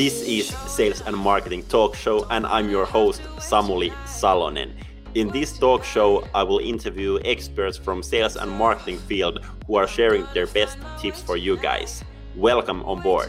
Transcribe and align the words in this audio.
This 0.00 0.22
is 0.22 0.48
Sales 0.66 1.02
and 1.02 1.14
Marketing 1.14 1.62
Talk 1.64 1.94
Show, 1.94 2.26
and 2.30 2.46
I'm 2.46 2.70
your 2.70 2.86
host, 2.86 3.20
Samuli 3.36 3.90
Salonen. 4.06 4.72
In 5.14 5.28
this 5.28 5.58
talk 5.58 5.84
show, 5.84 6.26
I 6.34 6.42
will 6.42 6.58
interview 6.58 7.18
experts 7.26 7.76
from 7.76 8.02
sales 8.02 8.36
and 8.36 8.50
marketing 8.50 8.96
field 8.96 9.44
who 9.66 9.74
are 9.74 9.86
sharing 9.86 10.26
their 10.32 10.46
best 10.46 10.78
tips 10.98 11.20
for 11.20 11.36
you 11.36 11.58
guys. 11.58 12.02
Welcome 12.34 12.82
on 12.84 13.02
board. 13.02 13.28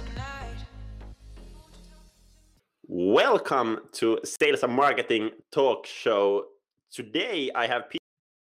Welcome 2.87 3.79
to 3.95 4.19
Sales 4.23 4.63
and 4.63 4.71
Marketing 4.71 5.31
Talk 5.51 5.85
Show. 5.85 6.45
Today 6.89 7.51
I 7.53 7.67
have 7.67 7.83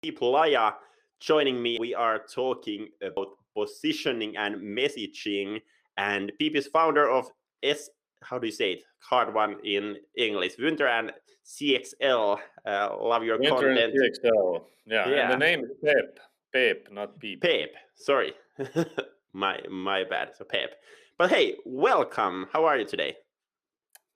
people 0.03 0.33
Laja 0.33 0.77
joining 1.21 1.63
me. 1.63 1.77
We 1.79 1.95
are 1.95 2.21
talking 2.21 2.89
about 3.03 3.37
positioning 3.55 4.39
and 4.39 4.63
messaging. 4.63 5.61
And 5.99 6.33
Pip 6.39 6.57
is 6.57 6.69
founder 6.69 7.07
of 7.07 7.27
S. 7.63 7.91
How 8.25 8.39
do 8.39 8.47
you 8.47 8.53
say 8.53 8.73
it? 8.73 8.83
Hard 9.01 9.35
one 9.35 9.57
in 9.65 9.97
English. 10.17 10.55
Wynter 10.59 10.87
and 10.89 11.13
CXL. 11.45 12.39
Uh, 12.67 12.97
love 13.01 13.23
your 13.23 13.39
Wynter 13.39 13.51
content. 13.51 13.79
and 13.79 13.93
CXL. 13.93 14.65
Yeah. 14.87 15.09
Yeah. 15.09 15.23
And 15.25 15.33
the 15.33 15.37
name 15.37 15.65
is 15.65 15.71
Pep. 15.85 16.19
Pep, 16.53 16.87
not 16.93 17.19
Peep. 17.19 17.43
Pep. 17.43 17.71
Sorry, 17.97 18.33
my 19.33 19.59
my 19.71 20.05
bad. 20.05 20.31
So 20.37 20.45
Pep. 20.45 20.71
But 21.19 21.31
hey, 21.31 21.57
welcome. 21.65 22.47
How 22.53 22.65
are 22.65 22.79
you 22.79 22.85
today? 22.85 23.17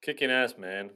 Kicking 0.02 0.30
ass, 0.30 0.54
man. 0.56 0.90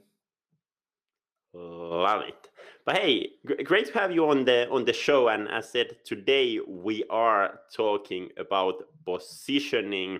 Love 1.53 2.21
it. 2.27 2.49
But 2.85 2.97
hey, 2.97 3.29
great 3.63 3.87
to 3.87 3.93
have 3.93 4.11
you 4.11 4.27
on 4.29 4.43
the 4.45 4.69
on 4.69 4.85
the 4.85 4.93
show. 4.93 5.27
And 5.27 5.47
as 5.47 5.65
I 5.65 5.67
said, 5.69 5.87
today 6.05 6.59
we 6.67 7.03
are 7.09 7.59
talking 7.75 8.29
about 8.37 8.83
positioning, 9.05 10.19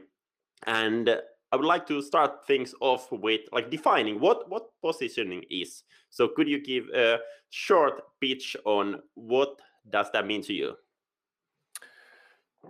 and 0.67 1.19
I 1.53 1.55
would 1.55 1.65
like 1.65 1.85
to 1.89 2.01
start 2.01 2.47
things 2.47 2.73
off 2.81 3.11
with 3.11 3.41
like 3.51 3.69
defining 3.69 4.19
what 4.19 4.49
what 4.49 4.69
positioning 4.81 5.43
is. 5.51 5.83
So 6.09 6.27
could 6.27 6.47
you 6.47 6.59
give 6.59 6.85
a 6.95 7.19
short 7.51 8.01
pitch 8.19 8.57
on 8.65 9.03
what 9.13 9.59
does 9.87 10.07
that 10.13 10.25
mean 10.25 10.41
to 10.43 10.53
you? 10.53 10.73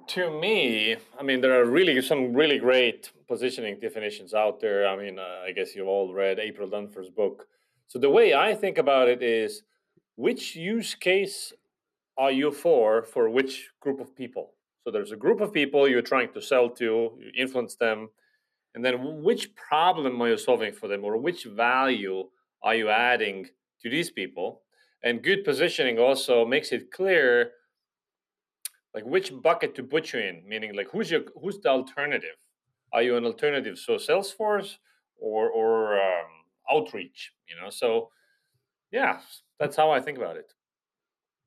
To 0.08 0.38
me, 0.38 0.98
I 1.18 1.24
mean, 1.24 1.40
there 1.40 1.58
are 1.58 1.64
really 1.64 2.02
some 2.02 2.34
really 2.34 2.60
great 2.60 3.10
positioning 3.26 3.80
definitions 3.80 4.34
out 4.34 4.60
there. 4.60 4.86
I 4.86 4.98
mean, 4.98 5.18
uh, 5.18 5.48
I 5.48 5.54
guess 5.54 5.74
you've 5.76 5.88
all 5.88 6.14
read 6.14 6.40
April 6.40 6.68
Dunford's 6.68 7.10
book. 7.10 7.48
So 7.88 8.00
the 8.00 8.10
way 8.10 8.34
I 8.34 8.54
think 8.54 8.78
about 8.78 9.08
it 9.08 9.24
is 9.24 9.64
which 10.18 10.58
use 10.58 10.94
case 10.94 11.54
are 12.18 12.32
you 12.32 12.52
for 12.52 13.04
for 13.04 13.30
which 13.30 13.70
group 13.80 14.02
of 14.02 14.14
people? 14.14 14.52
So 14.84 14.92
there's 14.92 15.14
a 15.14 15.24
group 15.26 15.40
of 15.40 15.54
people 15.54 15.88
you're 15.88 16.02
trying 16.02 16.34
to 16.34 16.42
sell 16.42 16.70
to, 16.72 16.86
you 17.18 17.32
influence 17.38 17.76
them, 17.76 18.10
and 18.76 18.84
then 18.84 19.24
which 19.24 19.56
problem 19.56 20.22
are 20.22 20.30
you 20.30 20.38
solving 20.38 20.74
for 20.74 20.88
them 20.88 21.04
or 21.04 21.18
which 21.18 21.46
value 21.46 22.30
are 22.64 22.76
you 22.76 22.90
adding 22.90 23.48
to 23.82 23.90
these 23.90 24.10
people? 24.10 24.62
And 25.04 25.22
good 25.22 25.44
positioning 25.44 26.00
also 26.00 26.46
makes 26.46 26.72
it 26.72 26.92
clear 26.92 27.52
like 28.94 29.06
which 29.06 29.32
bucket 29.42 29.76
to 29.76 29.84
put 29.84 30.14
you 30.14 30.20
in 30.20 30.44
meaning 30.48 30.76
like 30.76 30.90
who's 30.92 31.12
your 31.12 31.22
who's 31.42 31.60
the 31.60 31.70
alternative? 31.70 32.38
Are 32.94 33.02
you 33.02 33.18
an 33.18 33.26
alternative 33.26 33.78
so 33.78 33.96
salesforce 33.96 34.78
or 35.20 35.50
or 35.50 35.96
um, 35.96 36.32
outreach 36.72 37.34
you 37.50 37.56
know? 37.62 37.70
So 37.70 38.10
yeah 38.92 39.20
that's 39.60 39.76
how 39.76 39.92
i 39.92 40.00
think 40.00 40.18
about 40.18 40.38
it. 40.38 40.54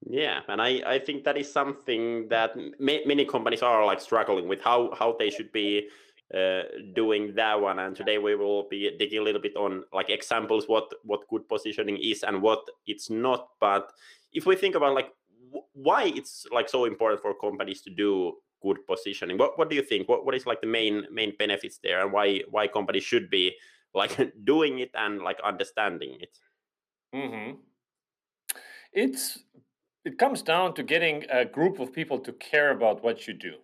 Yeah, 0.08 0.40
and 0.48 0.60
I, 0.60 0.82
I 0.86 0.98
think 0.98 1.24
that 1.24 1.36
is 1.36 1.50
something 1.50 2.28
that 2.28 2.54
ma- 2.78 3.04
many 3.06 3.24
companies 3.24 3.62
are 3.62 3.84
like 3.84 4.00
struggling 4.00 4.46
with 4.46 4.60
how 4.60 4.94
how 4.94 5.16
they 5.18 5.30
should 5.30 5.50
be 5.52 5.88
uh, 6.34 6.62
doing 6.94 7.34
that 7.34 7.60
one. 7.60 7.78
And 7.78 7.94
today 7.94 8.18
we 8.18 8.34
will 8.34 8.68
be 8.68 8.94
digging 8.98 9.20
a 9.20 9.22
little 9.22 9.40
bit 9.40 9.56
on 9.56 9.84
like 9.92 10.10
examples 10.10 10.68
what 10.68 10.92
what 11.02 11.28
good 11.28 11.48
positioning 11.48 11.98
is 11.98 12.22
and 12.22 12.42
what 12.42 12.60
it's 12.86 13.10
not. 13.10 13.48
But 13.60 13.92
if 14.32 14.46
we 14.46 14.56
think 14.56 14.74
about 14.74 14.94
like 14.94 15.12
w- 15.46 15.66
why 15.72 16.04
it's 16.04 16.46
like 16.50 16.68
so 16.68 16.84
important 16.84 17.22
for 17.22 17.34
companies 17.38 17.82
to 17.82 17.90
do 17.90 18.38
good 18.62 18.84
positioning, 18.86 19.38
what 19.38 19.58
what 19.58 19.70
do 19.70 19.76
you 19.76 19.82
think? 19.82 20.08
What 20.08 20.24
what 20.24 20.34
is 20.34 20.46
like 20.46 20.60
the 20.60 20.66
main 20.66 21.06
main 21.10 21.34
benefits 21.38 21.78
there, 21.82 22.00
and 22.02 22.12
why 22.12 22.42
why 22.50 22.66
companies 22.68 23.04
should 23.04 23.30
be 23.30 23.54
like 23.94 24.32
doing 24.44 24.80
it 24.80 24.90
and 24.94 25.22
like 25.22 25.40
understanding 25.42 26.18
it? 26.20 26.38
hmm 27.12 27.56
it's 28.92 29.44
it 30.04 30.18
comes 30.18 30.42
down 30.42 30.74
to 30.74 30.82
getting 30.82 31.24
a 31.30 31.44
group 31.44 31.80
of 31.80 31.92
people 31.92 32.18
to 32.18 32.32
care 32.32 32.70
about 32.70 33.02
what 33.02 33.26
you 33.26 33.34
do 33.34 33.54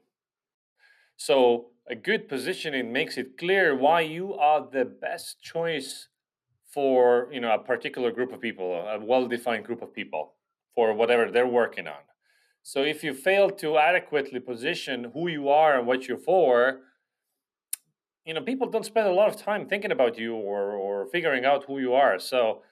so 1.17 1.72
a 1.88 1.94
good 1.94 2.28
positioning 2.28 2.93
makes 2.93 3.16
it 3.16 3.37
clear 3.38 3.76
why 3.76 4.00
you 4.00 4.34
are 4.34 4.66
the 4.70 4.84
best 4.84 5.43
choice 5.43 6.09
for 6.72 7.28
you 7.32 7.41
know 7.41 7.53
a 7.53 7.59
particular 7.59 8.10
group 8.10 8.32
of 8.32 8.41
people 8.41 8.75
a 8.75 8.98
well-defined 8.98 9.65
group 9.65 9.82
of 9.82 9.92
people 9.92 10.34
for 10.75 10.94
whatever 10.94 11.31
they're 11.31 11.47
working 11.47 11.87
on. 11.87 12.03
So 12.62 12.82
if 12.82 13.03
you 13.04 13.12
fail 13.12 13.50
to 13.50 13.76
adequately 13.76 14.41
position 14.41 15.10
who 15.12 15.28
you 15.28 15.48
are 15.48 15.76
and 15.78 15.87
what 15.87 16.09
you're 16.09 16.16
for 16.16 16.81
you 18.25 18.34
know 18.34 18.41
people 18.41 18.71
don't 18.71 18.84
spend 18.84 19.09
a 19.09 19.12
lot 19.12 19.28
of 19.28 19.37
time 19.37 19.66
thinking 19.66 19.92
about 19.92 20.19
you 20.19 20.34
or 20.34 20.72
or 20.72 21.06
figuring 21.06 21.44
out 21.44 21.65
who 21.66 21.78
you 21.78 21.92
are. 21.94 22.19
So 22.19 22.62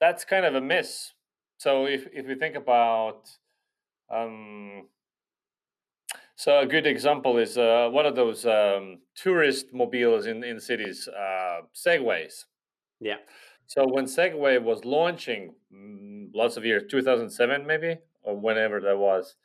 that's 0.00 0.24
kind 0.24 0.44
of 0.44 0.54
a 0.54 0.60
miss. 0.60 1.12
So 1.56 1.86
if 1.86 2.06
if 2.12 2.26
we 2.26 2.34
think 2.34 2.54
about 2.54 3.30
um 4.10 4.88
so 6.36 6.60
a 6.60 6.66
good 6.66 6.86
example 6.86 7.38
is 7.38 7.56
uh, 7.56 7.88
one 7.90 8.06
of 8.06 8.16
those 8.16 8.44
um, 8.46 8.98
tourist 9.14 9.66
mobiles 9.72 10.26
in 10.26 10.42
in 10.44 10.60
cities 10.60 11.08
uh, 11.08 11.60
segways. 11.74 12.44
Yeah, 13.00 13.16
so 13.66 13.86
when 13.86 14.04
segway 14.04 14.62
was 14.62 14.84
launching 14.84 15.54
mm, 15.72 16.28
lots 16.34 16.56
of 16.56 16.64
years 16.64 16.84
2007 16.90 17.66
maybe 17.66 17.96
or 18.22 18.36
whenever 18.36 18.80
that 18.80 18.98
was 18.98 19.36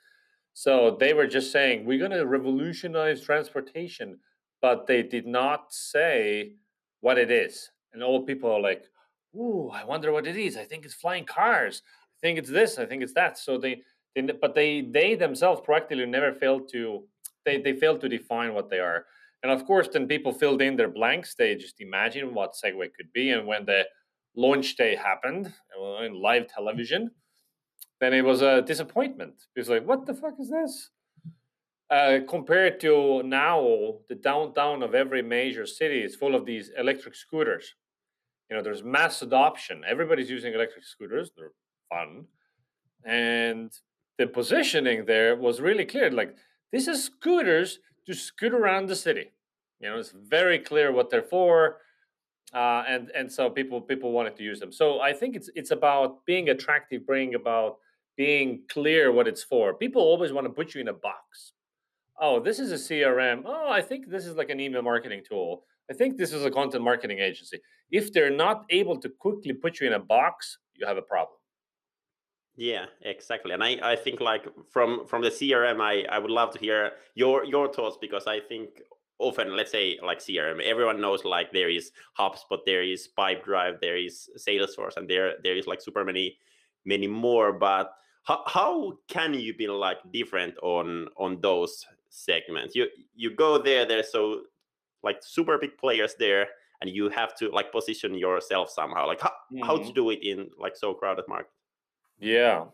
so 0.53 0.97
they 0.99 1.13
were 1.13 1.27
just 1.27 1.51
saying 1.51 1.85
we're 1.85 1.99
going 1.99 2.11
to 2.11 2.25
revolutionize 2.25 3.21
transportation 3.21 4.19
but 4.61 4.87
they 4.87 5.03
did 5.03 5.25
not 5.25 5.73
say 5.73 6.55
what 6.99 7.17
it 7.17 7.31
is. 7.31 7.69
And 7.93 8.03
all 8.03 8.25
people 8.25 8.51
are 8.51 8.59
like 8.59 8.83
ooh 9.35 9.69
i 9.73 9.83
wonder 9.83 10.11
what 10.11 10.27
it 10.27 10.35
is. 10.35 10.57
I 10.57 10.65
think 10.65 10.85
it's 10.85 10.93
flying 10.93 11.25
cars. 11.25 11.81
I 12.17 12.19
think 12.21 12.39
it's 12.39 12.49
this. 12.49 12.77
I 12.77 12.85
think 12.85 13.01
it's 13.01 13.13
that. 13.13 13.37
So 13.37 13.57
they, 13.57 13.81
but 14.41 14.55
they 14.55 14.81
they 14.81 15.15
themselves 15.15 15.61
practically 15.63 16.05
never 16.05 16.33
failed 16.33 16.69
to 16.71 17.03
they, 17.45 17.61
they 17.61 17.73
failed 17.73 18.01
to 18.01 18.09
define 18.09 18.53
what 18.53 18.69
they 18.69 18.79
are. 18.79 19.05
And 19.43 19.51
of 19.51 19.65
course 19.65 19.87
then 19.87 20.07
people 20.07 20.33
filled 20.33 20.61
in 20.61 20.75
their 20.75 20.89
blanks. 20.89 21.35
They 21.35 21.55
just 21.55 21.79
imagined 21.79 22.33
what 22.33 22.53
segway 22.53 22.89
could 22.93 23.11
be. 23.13 23.31
And 23.31 23.47
when 23.47 23.65
the 23.65 23.85
launch 24.35 24.75
day 24.75 24.95
happened 24.95 25.53
uh, 25.79 26.03
in 26.03 26.21
live 26.21 26.47
television 26.47 27.11
then 27.99 28.13
it 28.13 28.23
was 28.23 28.41
a 28.41 28.61
disappointment. 28.61 29.35
It's 29.55 29.69
like 29.69 29.85
what 29.85 30.05
the 30.05 30.13
fuck 30.13 30.35
is 30.39 30.49
this? 30.49 30.89
Uh, 31.89 32.19
compared 32.27 32.79
to 32.79 33.23
now 33.23 33.95
the 34.09 34.15
downtown 34.15 34.83
of 34.83 34.93
every 34.93 35.23
major 35.23 35.65
city 35.65 36.01
is 36.01 36.15
full 36.15 36.35
of 36.35 36.45
these 36.45 36.71
electric 36.77 37.15
scooters. 37.15 37.73
You 38.49 38.57
know 38.57 38.63
there's 38.63 38.83
mass 38.83 39.21
adoption. 39.21 39.83
Everybody's 39.87 40.29
using 40.29 40.53
electric 40.53 40.85
scooters. 40.85 41.31
They're 41.35 41.51
fun. 41.89 42.25
And 43.05 43.71
the 44.19 44.27
positioning 44.27 45.05
there 45.05 45.35
was 45.37 45.61
really 45.61 45.85
clear 45.85 46.11
like 46.11 46.35
this 46.73 46.87
is 46.87 47.05
scooters 47.05 47.79
to 48.05 48.13
scoot 48.13 48.53
around 48.53 48.87
the 48.87 48.95
city. 48.95 49.31
You 49.79 49.89
know 49.89 49.97
it's 49.97 50.11
very 50.11 50.59
clear 50.59 50.91
what 50.91 51.09
they're 51.09 51.31
for 51.37 51.77
uh, 52.53 52.83
and 52.87 53.09
and 53.15 53.31
so 53.31 53.49
people 53.49 53.79
people 53.79 54.11
wanted 54.11 54.35
to 54.35 54.43
use 54.43 54.59
them. 54.59 54.71
So 54.73 54.99
i 54.99 55.13
think 55.13 55.35
it's 55.37 55.49
it's 55.55 55.71
about 55.71 56.25
being 56.25 56.49
attractive 56.49 57.07
bringing 57.07 57.35
about 57.35 57.77
being 58.17 58.49
clear 58.69 59.11
what 59.13 59.25
it's 59.31 59.43
for. 59.51 59.73
People 59.73 60.01
always 60.01 60.33
want 60.33 60.45
to 60.45 60.53
put 60.59 60.75
you 60.75 60.81
in 60.81 60.89
a 60.89 60.97
box. 61.09 61.53
Oh 62.19 62.41
this 62.41 62.59
is 62.59 62.69
a 62.73 62.79
crm 62.87 63.43
oh 63.45 63.69
i 63.79 63.81
think 63.81 64.09
this 64.09 64.25
is 64.29 64.35
like 64.35 64.49
an 64.49 64.59
email 64.59 64.81
marketing 64.81 65.23
tool. 65.29 65.63
I 65.91 65.93
think 65.99 66.17
this 66.17 66.33
is 66.33 66.43
a 66.45 66.51
content 66.51 66.83
marketing 66.83 67.19
agency. 67.19 67.57
If 67.89 68.13
they're 68.13 68.37
not 68.45 68.57
able 68.69 68.97
to 69.03 69.09
quickly 69.25 69.53
put 69.53 69.79
you 69.79 69.87
in 69.87 69.93
a 69.93 70.03
box 70.15 70.57
you 70.75 70.85
have 70.85 70.97
a 71.05 71.07
problem 71.13 71.38
Yeah, 72.59 72.87
exactly. 73.03 73.53
And 73.53 73.63
I, 73.63 73.79
I 73.81 73.95
think 73.95 74.19
like 74.19 74.45
from 74.69 75.07
from 75.07 75.21
the 75.21 75.29
CRM, 75.29 75.79
I, 75.79 76.03
I 76.13 76.19
would 76.19 76.29
love 76.29 76.51
to 76.51 76.59
hear 76.59 76.91
your 77.15 77.45
your 77.45 77.71
thoughts 77.71 77.97
because 78.01 78.27
I 78.27 78.41
think 78.41 78.81
often, 79.17 79.55
let's 79.55 79.71
say 79.71 79.97
like 80.03 80.19
CRM, 80.19 80.61
everyone 80.61 80.99
knows 80.99 81.23
like 81.23 81.53
there 81.53 81.69
is 81.69 81.91
HubSpot, 82.17 82.59
there 82.65 82.83
is 82.83 83.07
Pipedrive, 83.17 83.79
there 83.79 83.95
is 83.97 84.29
Salesforce, 84.37 84.97
and 84.97 85.09
there 85.09 85.35
there 85.41 85.55
is 85.55 85.67
like 85.67 85.81
super 85.81 86.03
many 86.03 86.37
many 86.83 87.07
more. 87.07 87.53
But 87.53 87.93
how, 88.23 88.43
how 88.45 88.97
can 89.07 89.33
you 89.33 89.53
be 89.53 89.67
like 89.67 89.99
different 90.11 90.55
on 90.61 91.07
on 91.15 91.39
those 91.39 91.85
segments? 92.09 92.75
You 92.75 92.87
you 93.15 93.33
go 93.35 93.57
there, 93.57 93.85
there's 93.85 94.11
so 94.11 94.41
like 95.01 95.19
super 95.21 95.57
big 95.57 95.77
players 95.77 96.15
there, 96.19 96.47
and 96.81 96.89
you 96.89 97.07
have 97.07 97.37
to 97.37 97.47
like 97.51 97.71
position 97.71 98.15
yourself 98.15 98.69
somehow. 98.69 99.07
Like 99.07 99.21
how, 99.21 99.31
how 99.63 99.77
to 99.77 99.93
do 99.93 100.09
it 100.09 100.19
in 100.21 100.49
like 100.59 100.75
so 100.75 100.93
crowded 100.93 101.23
market. 101.29 101.51
Yeah. 102.19 102.65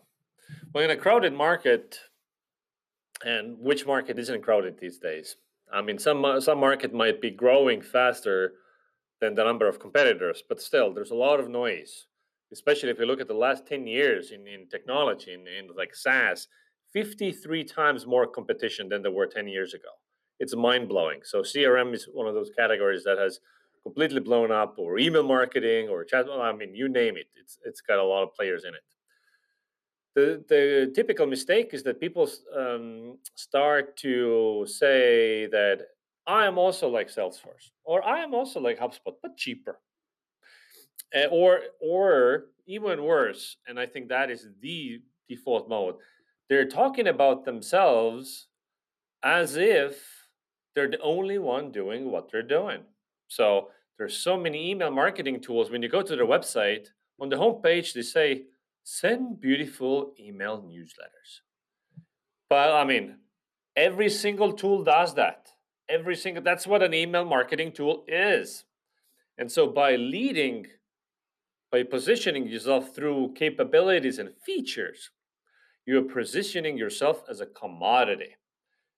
Well, 0.74 0.84
in 0.84 0.92
a 0.92 0.98
crowded 0.98 1.34
market, 1.34 2.00
and 3.24 3.58
which 3.60 3.86
market 3.86 4.20
isn't 4.20 4.42
crowded 4.42 4.80
these 4.80 4.98
days? 4.98 5.38
I 5.72 5.82
mean, 5.82 5.98
some 5.98 6.24
uh, 6.24 6.40
some 6.42 6.60
market 6.60 6.94
might 6.94 7.22
be 7.22 7.32
growing 7.32 7.82
faster, 7.82 8.54
than 9.22 9.36
the 9.36 9.44
number 9.44 9.68
of 9.68 9.80
competitors. 9.80 10.44
But 10.48 10.62
still, 10.62 10.94
there's 10.94 11.12
a 11.12 11.16
lot 11.16 11.40
of 11.40 11.50
noise, 11.50 12.08
especially 12.52 12.90
if 12.90 13.00
you 13.00 13.06
look 13.06 13.22
at 13.22 13.28
the 13.28 13.34
last 13.34 13.66
10 13.68 13.88
years 13.88 14.32
in, 14.32 14.48
in 14.48 14.68
technology, 14.68 15.34
in, 15.34 15.42
in 15.48 15.76
like 15.76 15.96
SaaS, 15.96 16.48
53 16.94 17.64
times 17.64 18.06
more 18.06 18.28
competition 18.28 18.90
than 18.90 19.02
there 19.02 19.12
were 19.12 19.28
10 19.28 19.48
years 19.48 19.74
ago. 19.74 19.90
It's 20.40 20.56
mind 20.56 20.90
blowing. 20.90 21.22
So 21.24 21.42
CRM 21.42 21.94
is 21.94 22.08
one 22.12 22.28
of 22.28 22.34
those 22.34 22.52
categories 22.58 23.04
that 23.06 23.18
has 23.18 23.40
completely 23.84 24.20
blown 24.20 24.52
up, 24.52 24.76
or 24.78 24.98
email 24.98 25.24
marketing, 25.24 25.88
or 25.90 26.04
chat. 26.04 26.26
I 26.30 26.52
mean, 26.54 26.76
you 26.76 26.90
name 26.90 27.16
it. 27.18 27.28
It's 27.40 27.58
it's 27.64 27.82
got 27.82 28.00
a 28.00 28.04
lot 28.04 28.24
of 28.24 28.34
players 28.34 28.64
in 28.66 28.74
it. 28.74 28.82
The 30.16 30.44
the 30.48 30.92
typical 30.96 31.28
mistake 31.28 31.74
is 31.74 31.84
that 31.84 32.00
people 32.00 32.30
um, 32.56 33.18
start 33.36 33.98
to 33.98 34.66
say 34.68 35.48
that 35.48 35.88
I 36.26 36.46
am 36.46 36.58
also 36.58 36.88
like 36.90 37.10
Salesforce, 37.10 37.72
or 37.84 38.04
I 38.04 38.24
am 38.24 38.34
also 38.34 38.60
like 38.60 38.80
HubSpot, 38.80 39.16
but 39.22 39.38
cheaper. 39.38 39.80
Uh, 41.16 41.28
or 41.32 41.62
or 41.82 42.46
even 42.66 43.04
worse, 43.04 43.58
and 43.68 43.80
I 43.80 43.86
think 43.86 44.10
that 44.10 44.32
is 44.32 44.48
the 44.62 45.02
default 45.30 45.70
mode. 45.70 45.96
They're 46.50 46.68
talking 46.68 47.08
about 47.08 47.46
themselves 47.46 48.48
as 49.24 49.56
if 49.56 50.04
they're 50.74 50.90
the 50.90 51.02
only 51.02 51.40
one 51.40 51.72
doing 51.72 52.12
what 52.12 52.32
they're 52.32 52.44
doing. 52.44 52.82
So 53.28 53.70
there's 53.98 54.18
so 54.18 54.38
many 54.38 54.72
email 54.72 54.92
marketing 54.92 55.42
tools. 55.42 55.72
When 55.72 55.82
you 55.82 55.90
go 55.90 56.02
to 56.02 56.16
their 56.16 56.26
website, 56.26 56.88
on 57.20 57.30
the 57.30 57.38
homepage, 57.38 57.94
they 57.94 58.02
say, 58.02 58.44
send 58.86 59.42
beautiful 59.42 60.14
email 60.20 60.62
newsletters. 60.62 61.42
But 62.50 62.72
I 62.72 62.86
mean, 62.86 63.18
every 63.76 64.10
single 64.10 64.54
tool 64.54 64.84
does 64.84 65.16
that. 65.16 65.50
Every 65.90 66.16
single, 66.16 66.44
that's 66.44 66.68
what 66.68 66.84
an 66.84 66.94
email 66.94 67.26
marketing 67.26 67.72
tool 67.72 68.06
is. 68.08 68.64
And 69.40 69.52
so 69.52 69.68
by 69.68 69.96
leading, 69.96 70.68
by 71.72 71.82
positioning 71.82 72.48
yourself 72.48 72.94
through 72.94 73.34
capabilities 73.34 74.20
and 74.20 74.30
features, 74.46 75.10
you're 75.86 76.04
positioning 76.04 76.78
yourself 76.78 77.24
as 77.30 77.42
a 77.42 77.48
commodity. 77.48 78.36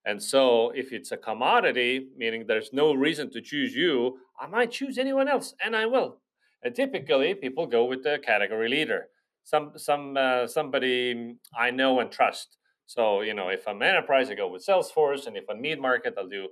And 0.06 0.24
so, 0.24 0.72
if 0.74 0.94
it's 0.94 1.12
a 1.12 1.18
commodity, 1.18 2.08
meaning 2.16 2.46
there's 2.48 2.72
no 2.72 2.94
reason 2.94 3.30
to 3.32 3.42
choose 3.42 3.76
you, 3.76 4.20
I 4.40 4.48
might 4.48 4.72
choose 4.72 4.98
anyone 4.98 5.28
else, 5.28 5.54
and 5.62 5.76
I 5.76 5.86
will. 5.86 6.22
And 6.64 6.74
typically, 6.74 7.34
people 7.34 7.68
go 7.68 7.84
with 7.84 8.04
the 8.04 8.18
category 8.18 8.70
leader, 8.70 9.10
some 9.48 9.72
some 9.78 10.18
uh, 10.18 10.46
somebody 10.46 11.36
I 11.58 11.72
know 11.72 12.02
and 12.02 12.12
trust. 12.12 12.58
So, 12.86 13.22
you 13.22 13.34
know, 13.34 13.48
if 13.48 13.66
I'm 13.66 13.82
enterprise, 13.82 14.30
I 14.30 14.36
go 14.36 14.50
with 14.50 14.66
Salesforce, 14.66 15.26
and 15.26 15.38
if 15.38 15.46
I'm 15.50 15.62
mid 15.62 15.80
market, 15.80 16.16
I'll 16.18 16.28
do 16.28 16.50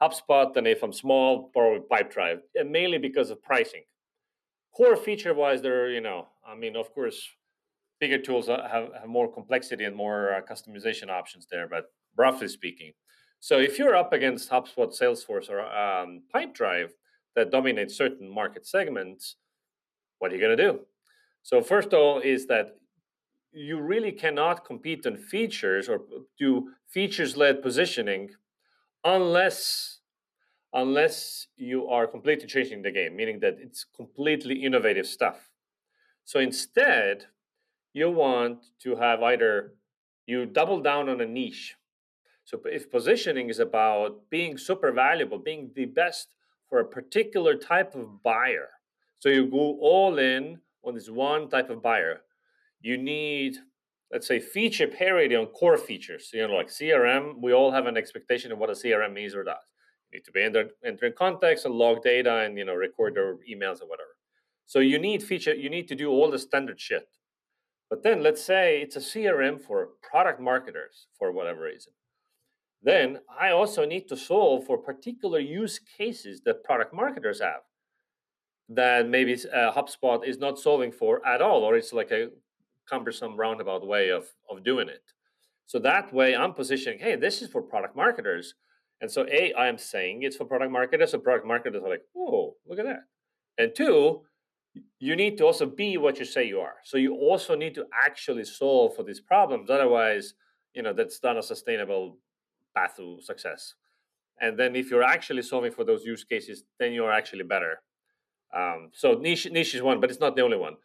HubSpot, 0.00 0.56
and 0.56 0.66
if 0.66 0.82
I'm 0.84 0.92
small, 0.92 1.50
probably 1.52 1.80
Pipedrive, 1.90 2.38
and 2.54 2.70
mainly 2.70 2.98
because 2.98 3.30
of 3.30 3.42
pricing. 3.42 3.82
Core 4.76 4.96
feature 4.96 5.34
wise, 5.34 5.60
there, 5.60 5.90
you 5.90 6.00
know, 6.00 6.28
I 6.46 6.54
mean, 6.54 6.76
of 6.76 6.92
course, 6.94 7.20
bigger 8.00 8.18
tools 8.18 8.46
have, 8.46 8.90
have 9.00 9.08
more 9.08 9.32
complexity 9.32 9.84
and 9.84 9.96
more 9.96 10.34
uh, 10.34 10.40
customization 10.40 11.08
options 11.08 11.46
there, 11.50 11.66
but 11.68 11.86
roughly 12.16 12.48
speaking. 12.48 12.92
So 13.40 13.58
if 13.58 13.78
you're 13.78 13.96
up 13.96 14.12
against 14.12 14.50
HubSpot, 14.50 14.90
Salesforce, 15.00 15.50
or 15.50 15.60
um, 15.62 16.22
Pipedrive 16.34 16.90
that 17.34 17.50
dominate 17.50 17.90
certain 17.90 18.28
market 18.28 18.66
segments, 18.66 19.36
what 20.18 20.30
are 20.30 20.36
you 20.36 20.40
going 20.40 20.56
to 20.56 20.62
do? 20.62 20.80
So 21.46 21.62
first 21.62 21.92
of 21.92 22.00
all, 22.00 22.18
is 22.18 22.46
that 22.48 22.76
you 23.52 23.80
really 23.80 24.10
cannot 24.10 24.64
compete 24.64 25.06
on 25.06 25.16
features 25.16 25.88
or 25.88 26.00
do 26.36 26.70
features-led 26.88 27.62
positioning 27.62 28.30
unless 29.04 30.00
unless 30.72 31.46
you 31.56 31.86
are 31.86 32.08
completely 32.08 32.48
changing 32.48 32.82
the 32.82 32.90
game, 32.90 33.14
meaning 33.14 33.38
that 33.40 33.56
it's 33.60 33.84
completely 33.84 34.56
innovative 34.64 35.06
stuff. 35.06 35.48
So 36.24 36.40
instead, 36.40 37.26
you 37.92 38.10
want 38.10 38.58
to 38.82 38.96
have 38.96 39.22
either 39.22 39.74
you 40.26 40.46
double 40.46 40.80
down 40.80 41.08
on 41.08 41.20
a 41.20 41.26
niche 41.26 41.76
so 42.44 42.60
if 42.64 42.90
positioning 42.90 43.50
is 43.50 43.60
about 43.60 44.30
being 44.30 44.58
super 44.58 44.92
valuable, 44.92 45.38
being 45.38 45.70
the 45.74 45.86
best 45.86 46.28
for 46.68 46.80
a 46.80 46.84
particular 46.84 47.54
type 47.56 47.94
of 47.94 48.22
buyer, 48.22 48.70
so 49.18 49.28
you 49.28 49.46
go 49.46 49.78
all 49.80 50.18
in 50.18 50.60
on 50.86 50.94
this 50.94 51.10
one 51.10 51.48
type 51.48 51.70
of 51.70 51.82
buyer, 51.82 52.20
you 52.80 52.96
need, 52.96 53.56
let's 54.12 54.26
say, 54.26 54.40
feature 54.40 54.86
parity 54.86 55.34
on 55.34 55.46
core 55.46 55.78
features. 55.78 56.30
You 56.32 56.46
know, 56.46 56.54
like 56.54 56.68
CRM, 56.68 57.40
we 57.42 57.52
all 57.52 57.72
have 57.72 57.86
an 57.86 57.96
expectation 57.96 58.52
of 58.52 58.58
what 58.58 58.70
a 58.70 58.74
CRM 58.74 59.24
is 59.24 59.34
or 59.34 59.44
does. 59.44 59.56
You 60.10 60.18
need 60.18 60.24
to 60.24 60.32
be 60.32 60.42
enter, 60.42 60.70
entering 60.84 61.14
context 61.16 61.64
and 61.64 61.74
log 61.74 62.02
data 62.02 62.38
and 62.40 62.56
you 62.56 62.64
know 62.64 62.74
record 62.74 63.14
their 63.16 63.34
emails 63.50 63.82
or 63.82 63.88
whatever. 63.88 64.16
So 64.66 64.78
you 64.80 64.98
need 64.98 65.22
feature, 65.22 65.54
you 65.54 65.70
need 65.70 65.88
to 65.88 65.94
do 65.94 66.10
all 66.10 66.30
the 66.30 66.38
standard 66.38 66.80
shit. 66.80 67.08
But 67.90 68.02
then 68.02 68.22
let's 68.22 68.44
say 68.44 68.80
it's 68.80 68.96
a 68.96 69.00
CRM 69.00 69.60
for 69.60 69.90
product 70.02 70.40
marketers 70.40 71.06
for 71.18 71.30
whatever 71.32 71.62
reason 71.62 71.92
then 72.86 73.18
I 73.40 73.50
also 73.50 73.84
need 73.84 74.08
to 74.08 74.16
solve 74.16 74.64
for 74.64 74.78
particular 74.78 75.40
use 75.40 75.78
cases 75.78 76.40
that 76.44 76.64
product 76.64 76.94
marketers 76.94 77.40
have 77.40 77.62
that 78.68 79.08
maybe 79.08 79.34
uh, 79.34 79.72
HubSpot 79.72 80.26
is 80.26 80.38
not 80.38 80.58
solving 80.58 80.92
for 80.92 81.24
at 81.26 81.40
all, 81.40 81.62
or 81.62 81.76
it's 81.76 81.92
like 81.92 82.10
a 82.10 82.28
cumbersome 82.88 83.36
roundabout 83.36 83.86
way 83.86 84.10
of, 84.10 84.26
of 84.50 84.64
doing 84.64 84.88
it. 84.88 85.02
So 85.66 85.78
that 85.80 86.12
way 86.12 86.34
I'm 86.36 86.52
positioning, 86.52 86.98
hey, 86.98 87.16
this 87.16 87.42
is 87.42 87.48
for 87.50 87.62
product 87.62 87.96
marketers. 87.96 88.54
And 89.00 89.10
so 89.10 89.26
A, 89.30 89.52
I 89.52 89.68
am 89.68 89.78
saying 89.78 90.22
it's 90.22 90.36
for 90.36 90.46
product 90.46 90.72
marketers, 90.72 91.10
so 91.10 91.18
product 91.18 91.46
marketers 91.46 91.82
are 91.82 91.90
like, 91.90 92.04
oh, 92.16 92.54
look 92.66 92.78
at 92.78 92.86
that. 92.86 93.04
And 93.58 93.74
two, 93.74 94.22
you 94.98 95.16
need 95.16 95.38
to 95.38 95.44
also 95.44 95.66
be 95.66 95.96
what 95.96 96.18
you 96.18 96.24
say 96.24 96.46
you 96.46 96.60
are. 96.60 96.74
So 96.84 96.96
you 96.96 97.14
also 97.14 97.54
need 97.54 97.74
to 97.74 97.86
actually 97.92 98.44
solve 98.44 98.94
for 98.94 99.02
these 99.02 99.20
problems. 99.20 99.70
Otherwise, 99.70 100.34
you 100.74 100.82
know, 100.82 100.92
that's 100.92 101.20
not 101.22 101.36
a 101.36 101.42
sustainable 101.42 102.18
path 102.74 102.96
to 102.96 103.18
success. 103.20 103.74
And 104.40 104.58
then 104.58 104.76
if 104.76 104.90
you're 104.90 105.02
actually 105.02 105.42
solving 105.42 105.72
for 105.72 105.84
those 105.84 106.04
use 106.04 106.24
cases, 106.24 106.64
then 106.78 106.92
you're 106.92 107.12
actually 107.12 107.44
better. 107.44 107.80
Um, 108.54 108.90
so 108.92 109.14
niche 109.14 109.48
niche 109.50 109.74
is 109.74 109.82
one, 109.82 110.00
but 110.00 110.10
it's 110.10 110.20
not 110.20 110.36
the 110.36 110.42
only 110.42 110.56
one. 110.56 110.76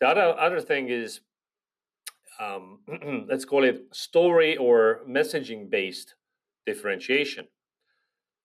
The 0.00 0.08
other 0.08 0.38
other 0.38 0.60
thing 0.60 0.88
is 0.88 1.20
um, 2.40 2.80
let's 3.28 3.44
call 3.44 3.64
it 3.64 3.84
story 3.92 4.56
or 4.56 5.00
messaging 5.08 5.70
based 5.70 6.14
differentiation. 6.66 7.48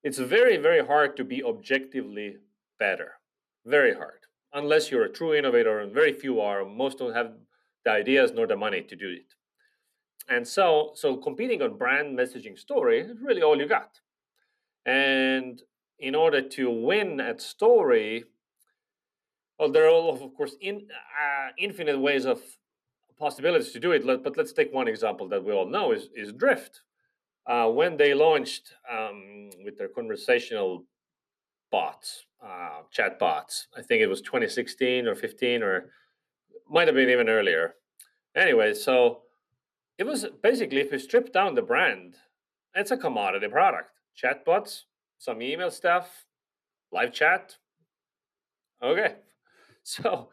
It's 0.04 0.20
very 0.20 0.58
very 0.58 0.86
hard 0.86 1.18
to 1.18 1.24
be 1.24 1.44
objectively 1.44 2.38
better. 2.80 3.14
Very 3.66 3.94
hard, 3.94 4.22
unless 4.54 4.90
you're 4.90 5.04
a 5.04 5.12
true 5.12 5.36
innovator, 5.36 5.80
and 5.80 5.94
very 5.94 6.14
few 6.14 6.42
are. 6.42 6.66
Most 6.66 6.98
don't 6.98 7.14
have 7.14 7.34
the 7.86 7.92
ideas 7.92 8.32
nor 8.32 8.48
the 8.48 8.56
money 8.56 8.82
to 8.82 8.96
do 8.96 9.10
it 9.10 9.36
and 10.30 10.48
so 10.48 10.92
so 10.96 11.18
competing 11.18 11.62
on 11.62 11.78
brand 11.78 12.18
messaging 12.18 12.58
story 12.58 13.00
is 13.02 13.22
really 13.22 13.42
all 13.42 13.58
you 13.58 13.68
got 13.68 14.00
and 14.86 15.62
in 16.00 16.16
order 16.16 16.42
to 16.42 16.70
win 16.70 17.20
at 17.20 17.42
story 17.42 18.24
well 19.60 19.72
there 19.72 19.86
are 19.86 19.90
all 19.90 20.14
of 20.14 20.34
course 20.36 20.56
in 20.62 20.76
uh, 20.76 21.50
infinite 21.58 22.00
ways 22.00 22.26
of 22.26 22.42
possibilities 23.18 23.72
to 23.72 23.80
do 23.80 23.92
it 23.92 24.06
but 24.06 24.38
let's 24.38 24.54
take 24.54 24.74
one 24.74 24.88
example 24.88 25.28
that 25.28 25.44
we 25.44 25.54
all 25.54 25.68
know 25.68 25.92
is 25.92 26.10
is 26.16 26.32
drift 26.34 26.82
uh, 27.48 27.68
when 27.68 27.98
they 27.98 28.14
launched 28.14 28.74
um, 28.90 29.50
with 29.64 29.78
their 29.78 29.90
conversational 29.90 30.86
bots 31.72 32.26
uh, 32.44 32.82
chat 32.90 33.20
bots 33.20 33.68
i 33.78 33.82
think 33.82 34.02
it 34.02 34.08
was 34.08 34.22
2016 34.22 35.08
or 35.08 35.16
15 35.16 35.64
or 35.64 35.92
might 36.70 36.88
have 36.88 36.96
been 36.96 37.10
even 37.10 37.30
earlier 37.30 37.76
anyway 38.36 38.74
so 38.74 39.22
it 40.02 40.08
was 40.08 40.26
basically 40.42 40.80
if 40.80 40.92
you 40.92 40.98
strip 40.98 41.32
down 41.32 41.54
the 41.54 41.62
brand, 41.62 42.16
it's 42.74 42.90
a 42.90 42.98
commodity 42.98 43.48
product. 43.48 43.92
Chatbots, 44.20 44.86
some 45.20 45.44
email 45.44 45.70
stuff, 45.70 46.26
live 46.92 47.14
chat. 47.14 47.58
Okay. 48.82 49.18
So, 49.84 50.30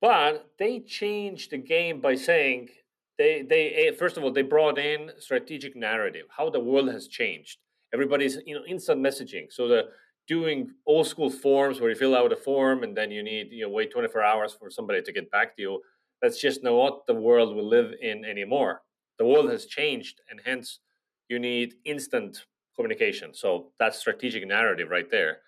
but 0.00 0.50
they 0.58 0.80
changed 0.80 1.50
the 1.50 1.58
game 1.58 2.00
by 2.00 2.14
saying 2.14 2.70
they 3.18 3.42
they 3.42 3.72
eh, 3.88 3.92
first 3.92 4.16
of 4.16 4.24
all 4.24 4.32
they 4.32 4.42
brought 4.42 4.78
in 4.78 5.10
strategic 5.18 5.76
narrative, 5.76 6.26
how 6.36 6.50
the 6.50 6.60
world 6.60 6.90
has 6.92 7.08
changed. 7.08 7.58
Everybody's 7.92 8.38
you 8.46 8.54
know 8.54 8.64
instant 8.66 9.00
messaging. 9.02 9.52
So 9.52 9.68
the 9.68 9.90
doing 10.28 10.70
old 10.86 11.06
school 11.06 11.30
forms 11.30 11.80
where 11.80 11.90
you 11.90 11.96
fill 11.96 12.14
out 12.16 12.32
a 12.32 12.36
form 12.36 12.82
and 12.84 12.96
then 12.96 13.10
you 13.10 13.22
need 13.22 13.52
you 13.52 13.64
know 13.64 13.70
wait 13.70 13.90
24 13.92 14.22
hours 14.22 14.54
for 14.54 14.70
somebody 14.70 15.02
to 15.02 15.12
get 15.12 15.30
back 15.30 15.56
to 15.56 15.62
you. 15.62 15.82
That's 16.22 16.40
just 16.40 16.62
not 16.62 16.74
what 16.74 17.06
the 17.06 17.14
world 17.14 17.56
we 17.56 17.62
live 17.62 17.92
in 18.00 18.24
anymore 18.24 18.82
the 19.18 19.26
world 19.26 19.50
has 19.50 19.66
changed 19.66 20.20
and 20.30 20.40
hence 20.44 20.80
you 21.28 21.38
need 21.38 21.74
instant 21.84 22.46
communication 22.76 23.34
so 23.34 23.72
that's 23.78 23.98
strategic 23.98 24.46
narrative 24.46 24.88
right 24.90 25.10
there 25.10 25.38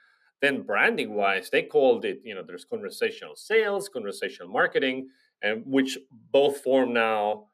then 0.43 0.63
branding 0.63 1.15
wise 1.15 1.49
they 1.49 1.63
called 1.63 2.05
it 2.05 2.21
you 2.23 2.35
know 2.35 2.43
there's 2.47 2.65
conversational 2.65 3.35
sales 3.35 3.89
conversational 3.89 4.49
marketing 4.49 5.09
and 5.43 5.63
which 5.67 5.99
both 6.31 6.61
form 6.61 6.93
now 6.93 7.47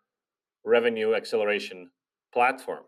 revenue 0.64 1.14
acceleration 1.14 1.90
platform. 2.32 2.84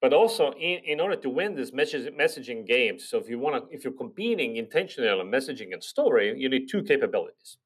But 0.00 0.12
also 0.12 0.52
in, 0.52 0.80
in 0.84 1.00
order 1.00 1.16
to 1.16 1.28
win 1.28 1.54
this 1.54 1.72
message, 1.72 2.12
messaging 2.14 2.66
game 2.66 2.98
so 2.98 3.18
if 3.18 3.28
you 3.28 3.38
want 3.38 3.54
to 3.56 3.74
if 3.74 3.84
you're 3.84 3.92
competing 3.92 4.56
intentionally 4.56 5.08
on 5.10 5.26
messaging 5.26 5.72
and 5.72 5.82
story 5.82 6.38
you 6.38 6.48
need 6.48 6.68
two 6.68 6.82
capabilities. 6.82 7.58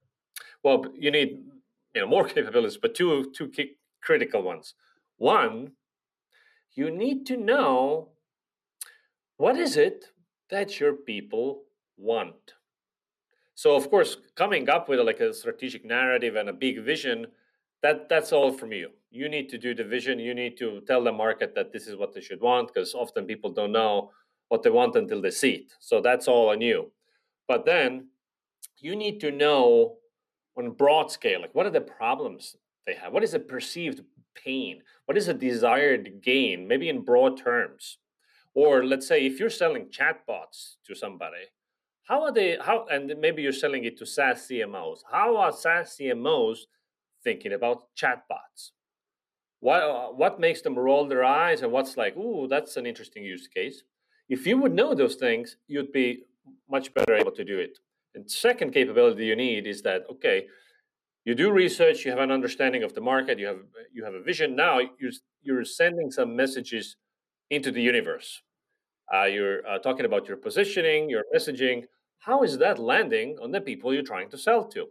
Well 0.62 0.84
you 0.94 1.10
need 1.10 1.42
you 1.94 2.00
know 2.00 2.06
more 2.06 2.26
capabilities 2.36 2.78
but 2.80 2.94
two 2.94 3.32
two 3.36 3.48
key 3.48 3.76
critical 4.02 4.42
ones. 4.42 4.74
One 5.16 5.72
you 6.74 6.90
need 6.90 7.26
to 7.26 7.36
know 7.36 8.10
what 9.36 9.56
is 9.56 9.76
it 9.76 10.06
that 10.50 10.80
your 10.80 10.94
people 10.94 11.62
want. 11.96 12.54
So 13.54 13.76
of 13.76 13.90
course 13.90 14.16
coming 14.34 14.68
up 14.68 14.88
with 14.88 15.00
like 15.00 15.20
a 15.20 15.32
strategic 15.32 15.84
narrative 15.84 16.36
and 16.36 16.48
a 16.48 16.52
big 16.52 16.82
vision 16.82 17.26
that 17.82 18.08
that's 18.08 18.32
all 18.32 18.52
from 18.52 18.72
you. 18.72 18.90
You 19.10 19.28
need 19.28 19.48
to 19.48 19.58
do 19.58 19.74
the 19.74 19.84
vision. 19.84 20.18
You 20.18 20.34
need 20.34 20.56
to 20.58 20.82
tell 20.82 21.02
the 21.02 21.12
market 21.12 21.54
that 21.54 21.72
this 21.72 21.86
is 21.86 21.96
what 21.96 22.14
they 22.14 22.20
should 22.20 22.40
want 22.40 22.68
because 22.68 22.94
often 22.94 23.24
people 23.24 23.50
don't 23.50 23.72
know 23.72 24.10
what 24.48 24.62
they 24.62 24.70
want 24.70 24.96
until 24.96 25.22
they 25.22 25.30
see 25.30 25.52
it. 25.52 25.72
So 25.78 26.00
that's 26.00 26.28
all 26.28 26.50
on 26.50 26.60
you. 26.60 26.90
But 27.48 27.64
then 27.64 28.08
you 28.78 28.96
need 28.96 29.20
to 29.20 29.30
know 29.30 29.96
on 30.56 30.72
broad 30.72 31.10
scale 31.10 31.40
like 31.40 31.54
what 31.54 31.66
are 31.66 31.70
the 31.70 31.80
problems 31.80 32.56
they 32.86 32.94
have? 32.94 33.12
What 33.12 33.24
is 33.24 33.32
the 33.32 33.40
perceived 33.40 34.02
pain? 34.34 34.82
What 35.06 35.16
is 35.16 35.26
the 35.26 35.34
desired 35.34 36.22
gain? 36.22 36.66
Maybe 36.66 36.88
in 36.88 37.02
broad 37.02 37.38
terms 37.38 37.98
or 38.54 38.84
let's 38.84 39.06
say 39.06 39.26
if 39.26 39.38
you're 39.38 39.50
selling 39.50 39.86
chatbots 39.86 40.76
to 40.86 40.94
somebody 40.94 41.44
how 42.04 42.24
are 42.24 42.32
they 42.32 42.58
how 42.60 42.86
and 42.90 43.14
maybe 43.20 43.42
you're 43.42 43.52
selling 43.52 43.84
it 43.84 43.96
to 43.98 44.04
SaaS 44.04 44.48
CMOs 44.50 44.98
how 45.10 45.36
are 45.36 45.52
SaaS 45.52 45.96
CMOs 45.96 46.58
thinking 47.22 47.52
about 47.52 47.84
chatbots? 47.96 48.70
What 49.60 49.82
uh, 49.82 50.08
what 50.08 50.40
makes 50.40 50.62
them 50.62 50.78
roll 50.78 51.06
their 51.06 51.24
eyes 51.24 51.62
and 51.62 51.70
what's 51.70 51.96
like 51.96 52.16
ooh 52.16 52.48
that's 52.48 52.76
an 52.76 52.86
interesting 52.86 53.24
use 53.24 53.46
case. 53.46 53.82
If 54.28 54.46
you 54.46 54.58
would 54.58 54.74
know 54.74 54.94
those 54.94 55.16
things 55.16 55.56
you'd 55.68 55.92
be 55.92 56.24
much 56.68 56.92
better 56.94 57.14
able 57.14 57.32
to 57.32 57.44
do 57.44 57.58
it. 57.58 57.78
And 58.14 58.28
second 58.28 58.72
capability 58.72 59.26
you 59.26 59.36
need 59.36 59.66
is 59.66 59.82
that 59.82 60.02
okay 60.10 60.46
you 61.24 61.34
do 61.34 61.52
research 61.52 62.04
you 62.04 62.10
have 62.10 62.20
an 62.20 62.32
understanding 62.32 62.82
of 62.82 62.94
the 62.94 63.02
market 63.02 63.38
you 63.38 63.46
have 63.46 63.60
you 63.92 64.04
have 64.04 64.14
a 64.14 64.22
vision. 64.22 64.56
Now 64.56 64.80
you're 64.98 65.12
you're 65.42 65.64
sending 65.64 66.10
some 66.10 66.34
messages 66.34 66.96
into 67.50 67.70
the 67.70 67.82
universe 67.82 68.42
uh, 69.14 69.24
you're 69.24 69.66
uh, 69.66 69.78
talking 69.78 70.06
about 70.06 70.28
your 70.28 70.36
positioning 70.36 71.10
your 71.10 71.24
messaging 71.34 71.84
how 72.18 72.42
is 72.42 72.58
that 72.58 72.78
landing 72.78 73.36
on 73.42 73.50
the 73.50 73.60
people 73.60 73.92
you're 73.92 74.02
trying 74.02 74.30
to 74.30 74.38
sell 74.38 74.64
to 74.64 74.86